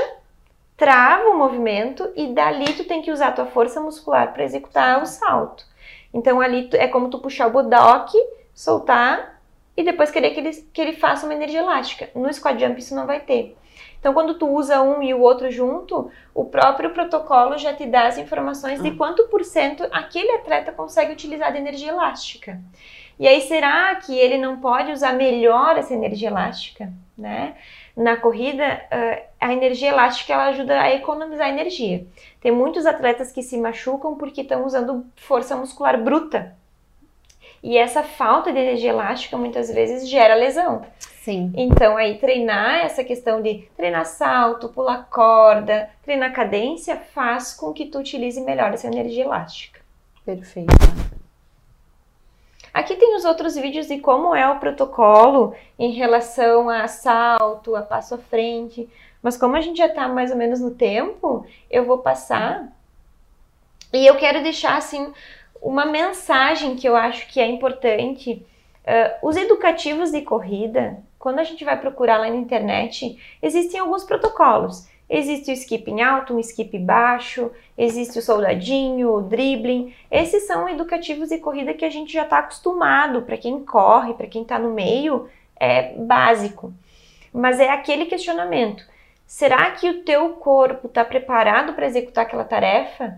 [0.75, 5.03] trava o movimento e dali tu tem que usar a tua força muscular para executar
[5.03, 5.63] o salto.
[6.11, 8.17] Então ali é como tu puxar o bodoque,
[8.51, 9.36] soltar
[9.77, 12.09] e depois querer que ele, que ele faça uma energia elástica.
[12.15, 13.55] No squat jump isso não vai ter.
[13.99, 18.07] Então, quando tu usa um e o outro junto, o próprio protocolo já te dá
[18.07, 18.95] as informações de ah.
[18.95, 22.59] quanto por cento aquele atleta consegue utilizar de energia elástica.
[23.19, 27.55] E aí, será que ele não pode usar melhor essa energia elástica, né?
[27.95, 28.79] Na corrida,
[29.39, 32.05] a energia elástica ela ajuda a economizar energia.
[32.39, 36.55] Tem muitos atletas que se machucam porque estão usando força muscular bruta,
[37.63, 40.85] e essa falta de energia elástica muitas vezes gera lesão.
[40.99, 41.51] Sim.
[41.55, 47.87] Então, aí treinar essa questão de treinar salto, pular corda, treinar cadência, faz com que
[47.87, 49.81] tu utilize melhor essa energia elástica.
[50.25, 50.73] Perfeito.
[52.73, 57.81] Aqui tem os outros vídeos de como é o protocolo em relação a salto, a
[57.81, 58.87] passo à frente.
[59.21, 62.71] Mas como a gente já está mais ou menos no tempo, eu vou passar.
[63.91, 65.11] E eu quero deixar assim
[65.61, 68.45] uma mensagem que eu acho que é importante.
[68.85, 74.03] Uh, os educativos de corrida, quando a gente vai procurar lá na internet, existem alguns
[74.03, 74.87] protocolos.
[75.09, 79.93] Existe o skipping alto, um skip baixo, existe o soldadinho, o dribbling.
[80.11, 83.21] Esses são educativos de corrida que a gente já está acostumado.
[83.21, 86.73] Para quem corre, para quem está no meio, é básico.
[87.33, 88.83] Mas é aquele questionamento:
[89.25, 93.17] será que o teu corpo está preparado para executar aquela tarefa?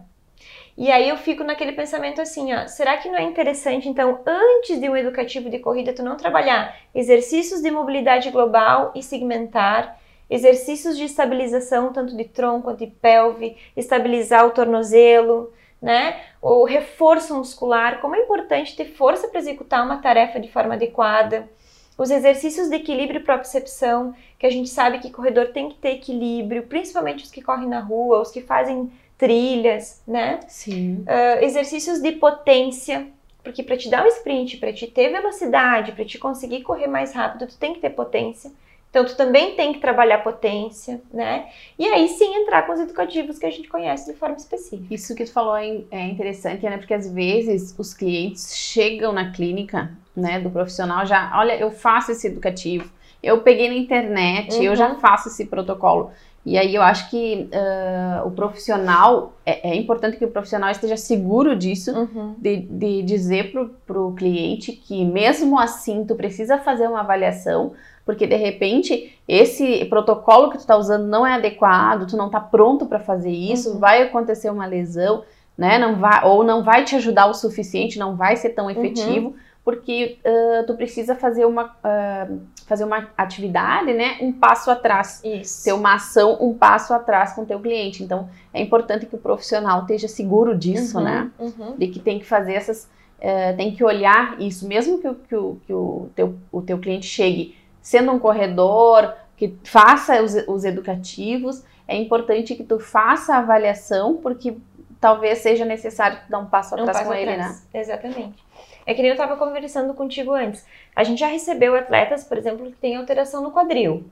[0.80, 4.80] E aí eu fico naquele pensamento assim, ó, será que não é interessante então, antes
[4.80, 10.96] de um educativo de corrida, tu não trabalhar exercícios de mobilidade global e segmentar, exercícios
[10.96, 16.22] de estabilização tanto de tronco quanto de pelve, estabilizar o tornozelo, né?
[16.42, 21.50] O reforço muscular, como é importante ter força para executar uma tarefa de forma adequada.
[21.98, 25.96] Os exercícios de equilíbrio e propriocepção, que a gente sabe que corredor tem que ter
[25.96, 28.90] equilíbrio, principalmente os que correm na rua, os que fazem
[29.20, 30.40] trilhas, né?
[30.48, 31.04] Sim.
[31.04, 33.06] Uh, exercícios de potência,
[33.44, 37.14] porque para te dar um sprint, para te ter velocidade, para te conseguir correr mais
[37.14, 38.50] rápido, tu tem que ter potência.
[38.90, 41.48] Então, tu também tem que trabalhar potência, né?
[41.78, 44.92] E aí sim entrar com os educativos que a gente conhece de forma específica.
[44.92, 46.76] Isso que tu falou é, é interessante, né?
[46.76, 52.12] Porque às vezes os clientes chegam na clínica, né, do profissional já, olha, eu faço
[52.12, 54.64] esse educativo, eu peguei na internet, uhum.
[54.64, 55.00] eu já uhum.
[55.00, 56.12] faço esse protocolo.
[56.46, 60.96] E aí eu acho que uh, o profissional, é, é, importante que o profissional esteja
[60.96, 62.36] seguro disso, uhum.
[62.38, 63.52] de, de dizer
[63.86, 67.74] para o cliente que mesmo assim tu precisa fazer uma avaliação,
[68.06, 72.40] porque de repente esse protocolo que tu está usando não é adequado, tu não está
[72.40, 73.80] pronto para fazer isso, uhum.
[73.80, 75.24] vai acontecer uma lesão,
[75.58, 75.78] né?
[75.78, 78.72] Não vai, ou não vai te ajudar o suficiente, não vai ser tão uhum.
[78.72, 79.28] efetivo.
[79.30, 85.22] Uhum porque uh, tu precisa fazer uma, uh, fazer uma atividade, né, um passo atrás.
[85.24, 85.64] Isso.
[85.64, 88.04] Ter uma ação um passo atrás com o teu cliente.
[88.04, 91.76] Então, é importante que o profissional esteja seguro disso, uhum, né, uhum.
[91.78, 92.86] de que tem que fazer essas,
[93.20, 97.06] uh, tem que olhar isso, mesmo que, que, o, que o, teu, o teu cliente
[97.06, 103.38] chegue sendo um corredor que faça os, os educativos, é importante que tu faça a
[103.40, 104.58] avaliação, porque
[105.00, 107.28] talvez seja necessário dar um passo atrás um passo com atrás.
[107.28, 107.56] ele, né?
[107.74, 108.49] Exatamente.
[108.90, 110.66] É que nem eu estava conversando contigo antes.
[110.96, 114.04] A gente já recebeu atletas, por exemplo, que têm alteração no quadril.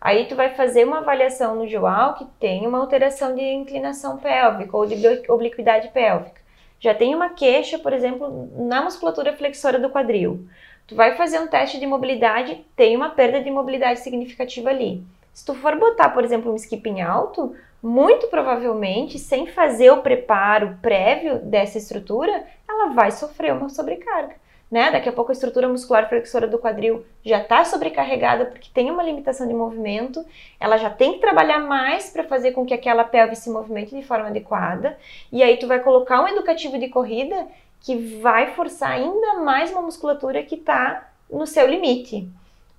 [0.00, 4.76] Aí tu vai fazer uma avaliação no GEUAL que tem uma alteração de inclinação pélvica
[4.76, 4.94] ou de
[5.28, 6.40] obliquidade pélvica.
[6.78, 10.46] Já tem uma queixa, por exemplo, na musculatura flexora do quadril.
[10.86, 15.02] Tu vai fazer um teste de mobilidade, tem uma perda de mobilidade significativa ali.
[15.34, 20.78] Se tu for botar, por exemplo, um skipping alto, muito provavelmente, sem fazer o preparo
[20.82, 24.34] prévio dessa estrutura, ela vai sofrer uma sobrecarga
[24.70, 24.90] né?
[24.92, 29.02] Daqui a pouco a estrutura muscular flexora do quadril já está sobrecarregada porque tem uma
[29.02, 30.24] limitação de movimento,
[30.60, 34.06] ela já tem que trabalhar mais para fazer com que aquela pelve se movimente de
[34.06, 34.96] forma adequada,
[35.32, 37.48] e aí tu vai colocar um educativo de corrida
[37.80, 42.28] que vai forçar ainda mais uma musculatura que está no seu limite.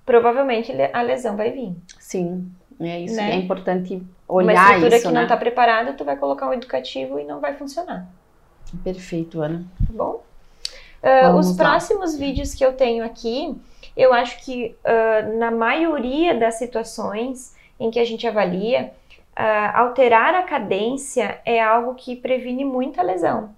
[0.05, 1.73] Provavelmente a lesão vai vir.
[1.99, 2.49] Sim,
[2.89, 3.15] é isso.
[3.15, 3.31] Né?
[3.31, 4.61] É importante olhar isso.
[4.61, 5.19] Uma estrutura isso, que né?
[5.19, 8.07] não está preparada, tu vai colocar um educativo e não vai funcionar.
[8.83, 9.65] Perfeito, Ana.
[9.85, 10.23] Tá bom?
[11.03, 11.69] Uh, os lá.
[11.69, 13.55] próximos vídeos que eu tenho aqui,
[13.97, 18.93] eu acho que uh, na maioria das situações em que a gente avalia,
[19.31, 23.49] uh, alterar a cadência é algo que previne muita lesão.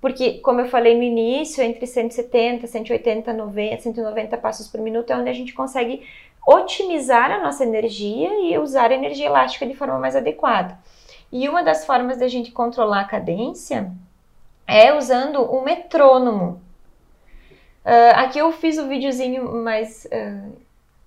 [0.00, 5.16] Porque, como eu falei no início, entre 170, 180, 90, 190 passos por minuto é
[5.16, 6.06] onde a gente consegue
[6.46, 10.78] otimizar a nossa energia e usar a energia elástica de forma mais adequada.
[11.32, 13.92] E uma das formas da gente controlar a cadência
[14.64, 16.62] é usando um metrônomo.
[17.84, 20.56] Uh, aqui eu fiz o um videozinho mais uh,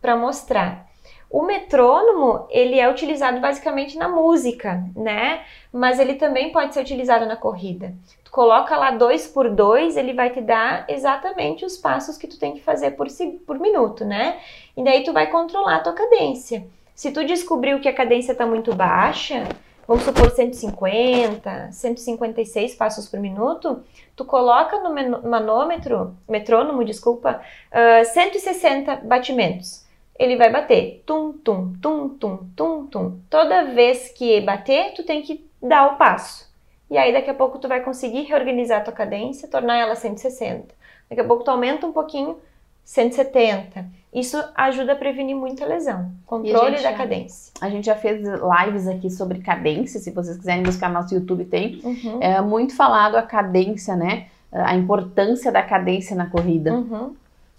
[0.02, 0.89] para mostrar.
[1.30, 5.41] O metrônomo, ele é utilizado basicamente na música, né?
[5.71, 7.93] Mas ele também pode ser utilizado na corrida.
[8.23, 12.39] Tu coloca lá dois por dois, ele vai te dar exatamente os passos que tu
[12.39, 13.07] tem que fazer por,
[13.45, 14.39] por minuto, né?
[14.75, 16.65] E daí tu vai controlar a tua cadência.
[16.95, 19.47] Se tu descobriu que a cadência está muito baixa,
[19.88, 23.84] vamos supor 150, 156 passos por minuto,
[24.15, 24.93] tu coloca no
[25.30, 27.39] manômetro, metrônomo, desculpa,
[27.71, 29.88] uh, 160 batimentos.
[30.20, 33.20] Ele vai bater tum, tum, tum, tum, tum, tum.
[33.30, 36.49] Toda vez que bater, tu tem que dar o passo.
[36.91, 40.76] E aí daqui a pouco tu vai conseguir reorganizar a tua cadência, tornar ela 160.
[41.09, 42.38] Daqui a pouco tu aumenta um pouquinho,
[42.84, 43.86] 170.
[44.13, 46.11] Isso ajuda a prevenir muita lesão.
[46.26, 47.53] Controle da cadência.
[47.61, 51.45] A gente já fez lives aqui sobre cadência, se vocês quiserem buscar no nosso YouTube
[51.45, 51.80] tem.
[51.84, 52.17] Uhum.
[52.20, 54.28] É muito falado a cadência, né?
[54.51, 56.74] A importância da cadência na corrida.
[56.74, 57.15] Uhum.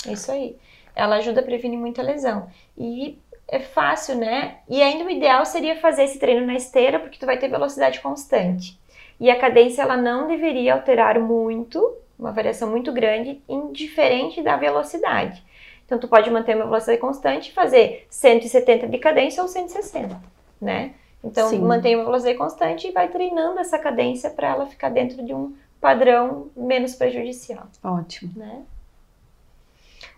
[0.09, 0.57] Isso aí.
[0.95, 2.49] Ela ajuda a prevenir muita lesão.
[2.77, 3.19] E
[3.49, 4.59] é fácil, né?
[4.69, 8.01] E ainda o ideal seria fazer esse treino na esteira, porque tu vai ter velocidade
[8.01, 8.79] constante.
[9.19, 15.43] E a cadência ela não deveria alterar muito, uma variação muito grande, indiferente da velocidade.
[15.85, 20.17] Então, tu pode manter uma velocidade constante e fazer 170 de cadência ou 160,
[20.61, 20.95] né?
[21.23, 21.59] Então, Sim.
[21.59, 25.55] mantém uma velocidade constante e vai treinando essa cadência para ela ficar dentro de um
[25.81, 27.67] padrão menos prejudicial.
[27.83, 28.33] Ótimo.
[28.37, 28.63] Né?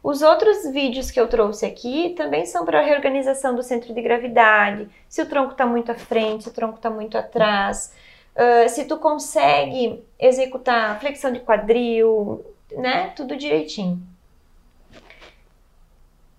[0.02, 4.88] Os outros vídeos que eu trouxe aqui também são para reorganização do centro de gravidade,
[5.08, 7.92] se o tronco está muito à frente, se o tronco está muito atrás,
[8.34, 13.12] uh, se tu consegue executar flexão de quadril, né?
[13.14, 14.02] Tudo direitinho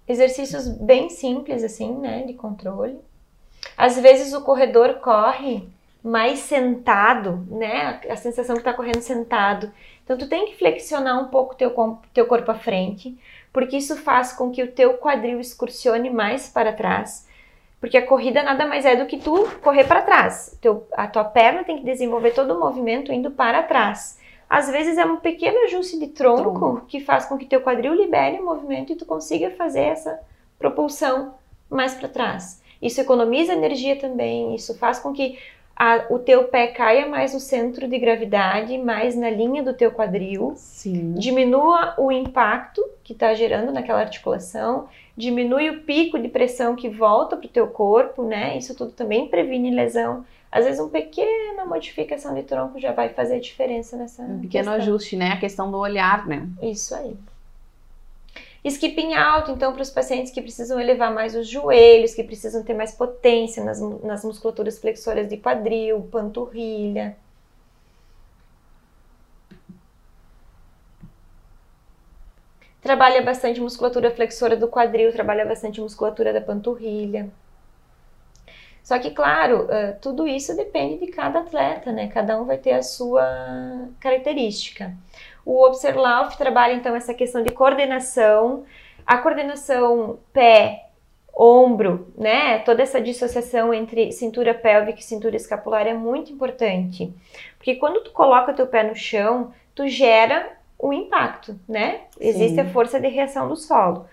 [0.08, 3.00] exercícios bem simples assim, né, de controle.
[3.78, 5.68] Às vezes o corredor corre
[6.04, 9.72] mais sentado, né, a sensação que está correndo sentado.
[10.04, 11.74] Então tu tem que flexionar um pouco teu
[12.14, 13.18] teu corpo à frente,
[13.54, 17.28] porque isso faz com que o teu quadril excursione mais para trás.
[17.80, 20.58] Porque a corrida nada mais é do que tu correr para trás.
[20.60, 24.18] Teu, a tua perna tem que desenvolver todo o movimento indo para trás.
[24.50, 27.94] Às vezes é um pequeno ajuste de tronco, tronco, que faz com que teu quadril
[27.94, 30.20] libere o movimento e tu consiga fazer essa
[30.58, 31.36] propulsão
[31.70, 32.62] mais para trás.
[32.82, 35.38] Isso economiza energia também, isso faz com que
[35.76, 39.92] a, o teu pé caia mais no centro de gravidade, mais na linha do teu
[39.92, 41.14] quadril, Sim.
[41.14, 47.36] diminua o impacto que está gerando naquela articulação, diminui o pico de pressão que volta
[47.36, 48.58] para o teu corpo, né?
[48.58, 50.24] Isso tudo também previne lesão.
[50.52, 54.22] Às vezes, uma pequena modificação de tronco já vai fazer diferença nessa.
[54.22, 54.74] Um pequeno questão.
[54.74, 55.32] ajuste, né?
[55.32, 56.48] A questão do olhar, né?
[56.62, 57.16] Isso aí.
[58.66, 62.74] Skipping alto, então, para os pacientes que precisam elevar mais os joelhos, que precisam ter
[62.74, 67.18] mais potência nas, nas musculaturas flexoras de quadril, panturrilha.
[72.82, 77.30] Trabalha bastante musculatura flexora do quadril, trabalha bastante musculatura da panturrilha.
[78.84, 82.10] Só que, claro, uh, tudo isso depende de cada atleta, né?
[82.10, 83.24] Cada um vai ter a sua
[84.02, 84.94] característica.
[85.46, 88.64] O Obserlauf trabalha, então, essa questão de coordenação,
[89.06, 90.88] a coordenação pé
[91.36, 92.60] ombro, né?
[92.60, 97.12] Toda essa dissociação entre cintura pélvica e cintura escapular é muito importante.
[97.58, 102.02] Porque quando tu coloca teu pé no chão, tu gera o impacto, né?
[102.20, 102.62] Existe Sim.
[102.62, 104.06] a força de reação do solo.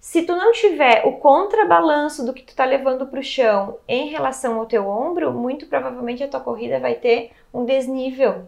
[0.00, 4.08] Se tu não tiver o contrabalanço do que tu tá levando para o chão em
[4.08, 8.46] relação ao teu ombro, muito provavelmente a tua corrida vai ter um desnível,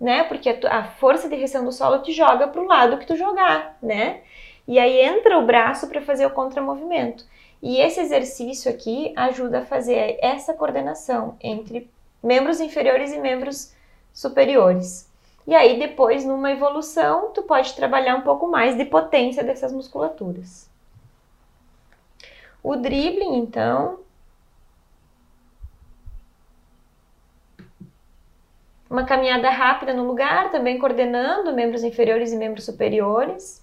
[0.00, 0.24] né?
[0.24, 3.76] Porque a, força de reação do solo te joga para o lado que tu jogar,
[3.82, 4.22] né?
[4.66, 7.24] E aí entra o braço para fazer o contramovimento.
[7.62, 11.90] E esse exercício aqui ajuda a fazer essa coordenação entre
[12.22, 13.74] membros inferiores e membros
[14.12, 15.10] superiores.
[15.46, 20.70] E aí depois, numa evolução, tu pode trabalhar um pouco mais de potência dessas musculaturas.
[22.62, 24.00] O dribbling, então,
[28.90, 33.62] uma caminhada rápida no lugar, também coordenando membros inferiores e membros superiores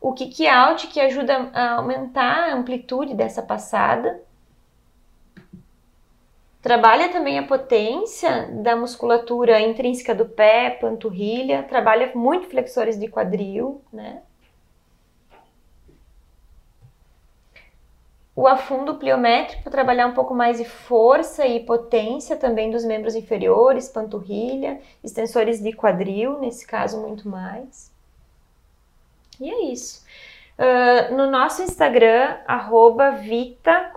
[0.00, 4.20] o kick out que ajuda a aumentar a amplitude dessa passada.
[6.62, 13.82] Trabalha também a potência da musculatura intrínseca do pé, panturrilha, trabalha muito flexores de quadril,
[13.92, 14.22] né?
[18.36, 23.88] O afundo pliométrico trabalhar um pouco mais de força e potência também dos membros inferiores,
[23.88, 27.90] panturrilha, extensores de quadril, nesse caso muito mais.
[29.40, 30.04] E é isso.
[30.58, 33.90] Uh, no nosso Instagram, arroba Vita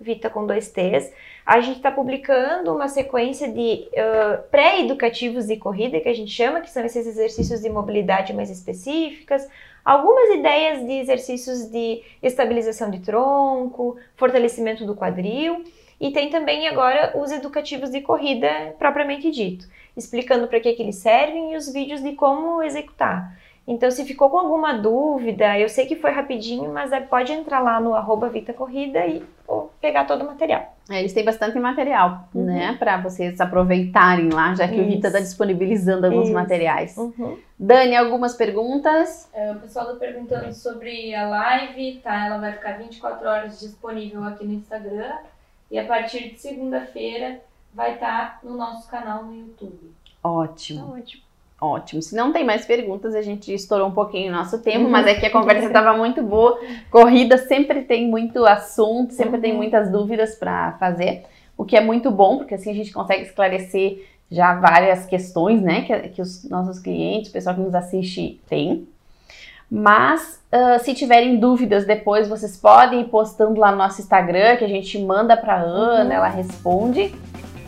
[0.00, 1.12] Vita com dois T's,
[1.44, 6.60] a gente está publicando uma sequência de uh, pré-educativos de corrida, que a gente chama,
[6.60, 9.48] que são esses exercícios de mobilidade mais específicas,
[9.84, 15.64] algumas ideias de exercícios de estabilização de tronco, fortalecimento do quadril,
[16.00, 19.66] e tem também agora os educativos de corrida propriamente dito,
[19.96, 23.38] explicando para que, que eles servem e os vídeos de como executar.
[23.66, 27.80] Então, se ficou com alguma dúvida, eu sei que foi rapidinho, mas pode entrar lá
[27.80, 29.22] no arroba Vita Corrida e
[29.80, 30.76] pegar todo o material.
[30.90, 32.44] É, eles têm bastante material, uhum.
[32.44, 34.82] né, para vocês aproveitarem lá, já que Isso.
[34.82, 36.34] o Vita está disponibilizando alguns Isso.
[36.34, 36.96] materiais.
[36.96, 37.38] Uhum.
[37.58, 39.30] Dani, algumas perguntas?
[39.32, 42.26] É, o pessoal está perguntando sobre a live, tá?
[42.26, 45.18] Ela vai ficar 24 horas disponível aqui no Instagram
[45.70, 47.40] e a partir de segunda-feira
[47.72, 49.92] vai estar tá no nosso canal no YouTube.
[50.22, 50.80] Ótimo.
[50.80, 51.31] Tá ótimo.
[51.62, 52.02] Ótimo.
[52.02, 55.14] Se não tem mais perguntas, a gente estourou um pouquinho o nosso tempo, mas é
[55.14, 56.58] que a conversa estava muito boa.
[56.90, 59.58] Corrida sempre tem muito assunto, sempre tem uhum.
[59.58, 61.22] muitas dúvidas para fazer,
[61.56, 65.82] o que é muito bom, porque assim a gente consegue esclarecer já várias questões, né,
[65.82, 68.88] que, que os nossos clientes, o pessoal que nos assiste tem.
[69.70, 74.64] Mas uh, se tiverem dúvidas depois, vocês podem ir postando lá no nosso Instagram, que
[74.64, 76.12] a gente manda para Ana, uhum.
[76.12, 77.14] ela responde,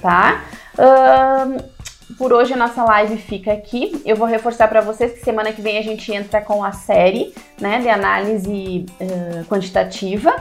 [0.03, 0.43] tá?
[0.77, 1.74] Uh,
[2.17, 4.01] por hoje a nossa live fica aqui.
[4.05, 7.33] Eu vou reforçar para vocês que semana que vem a gente entra com a série
[7.61, 10.35] né, de análise uh, quantitativa,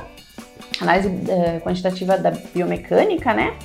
[0.80, 3.56] análise uh, quantitativa da biomecânica, né?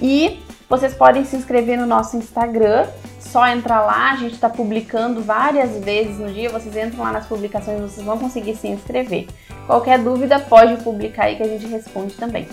[0.00, 2.86] E vocês podem se inscrever no nosso Instagram.
[3.20, 6.50] Só entrar lá, a gente está publicando várias vezes no dia.
[6.50, 9.26] Vocês entram lá nas publicações, vocês vão conseguir se inscrever.
[9.66, 12.46] Qualquer dúvida, pode publicar aí que a gente responde também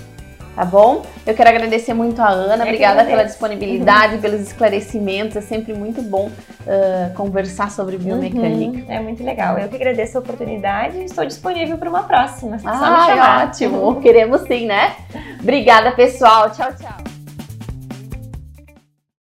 [0.55, 1.03] tá bom?
[1.25, 4.21] Eu quero agradecer muito a Ana, obrigada pela disponibilidade, uhum.
[4.21, 8.79] pelos esclarecimentos, é sempre muito bom uh, conversar sobre biomecânica.
[8.79, 8.85] Uhum.
[8.87, 12.57] É muito legal, eu que agradeço a oportunidade e estou disponível para uma próxima.
[12.65, 14.95] Ah, ótimo, queremos sim, né?
[15.39, 17.20] Obrigada pessoal, tchau, tchau.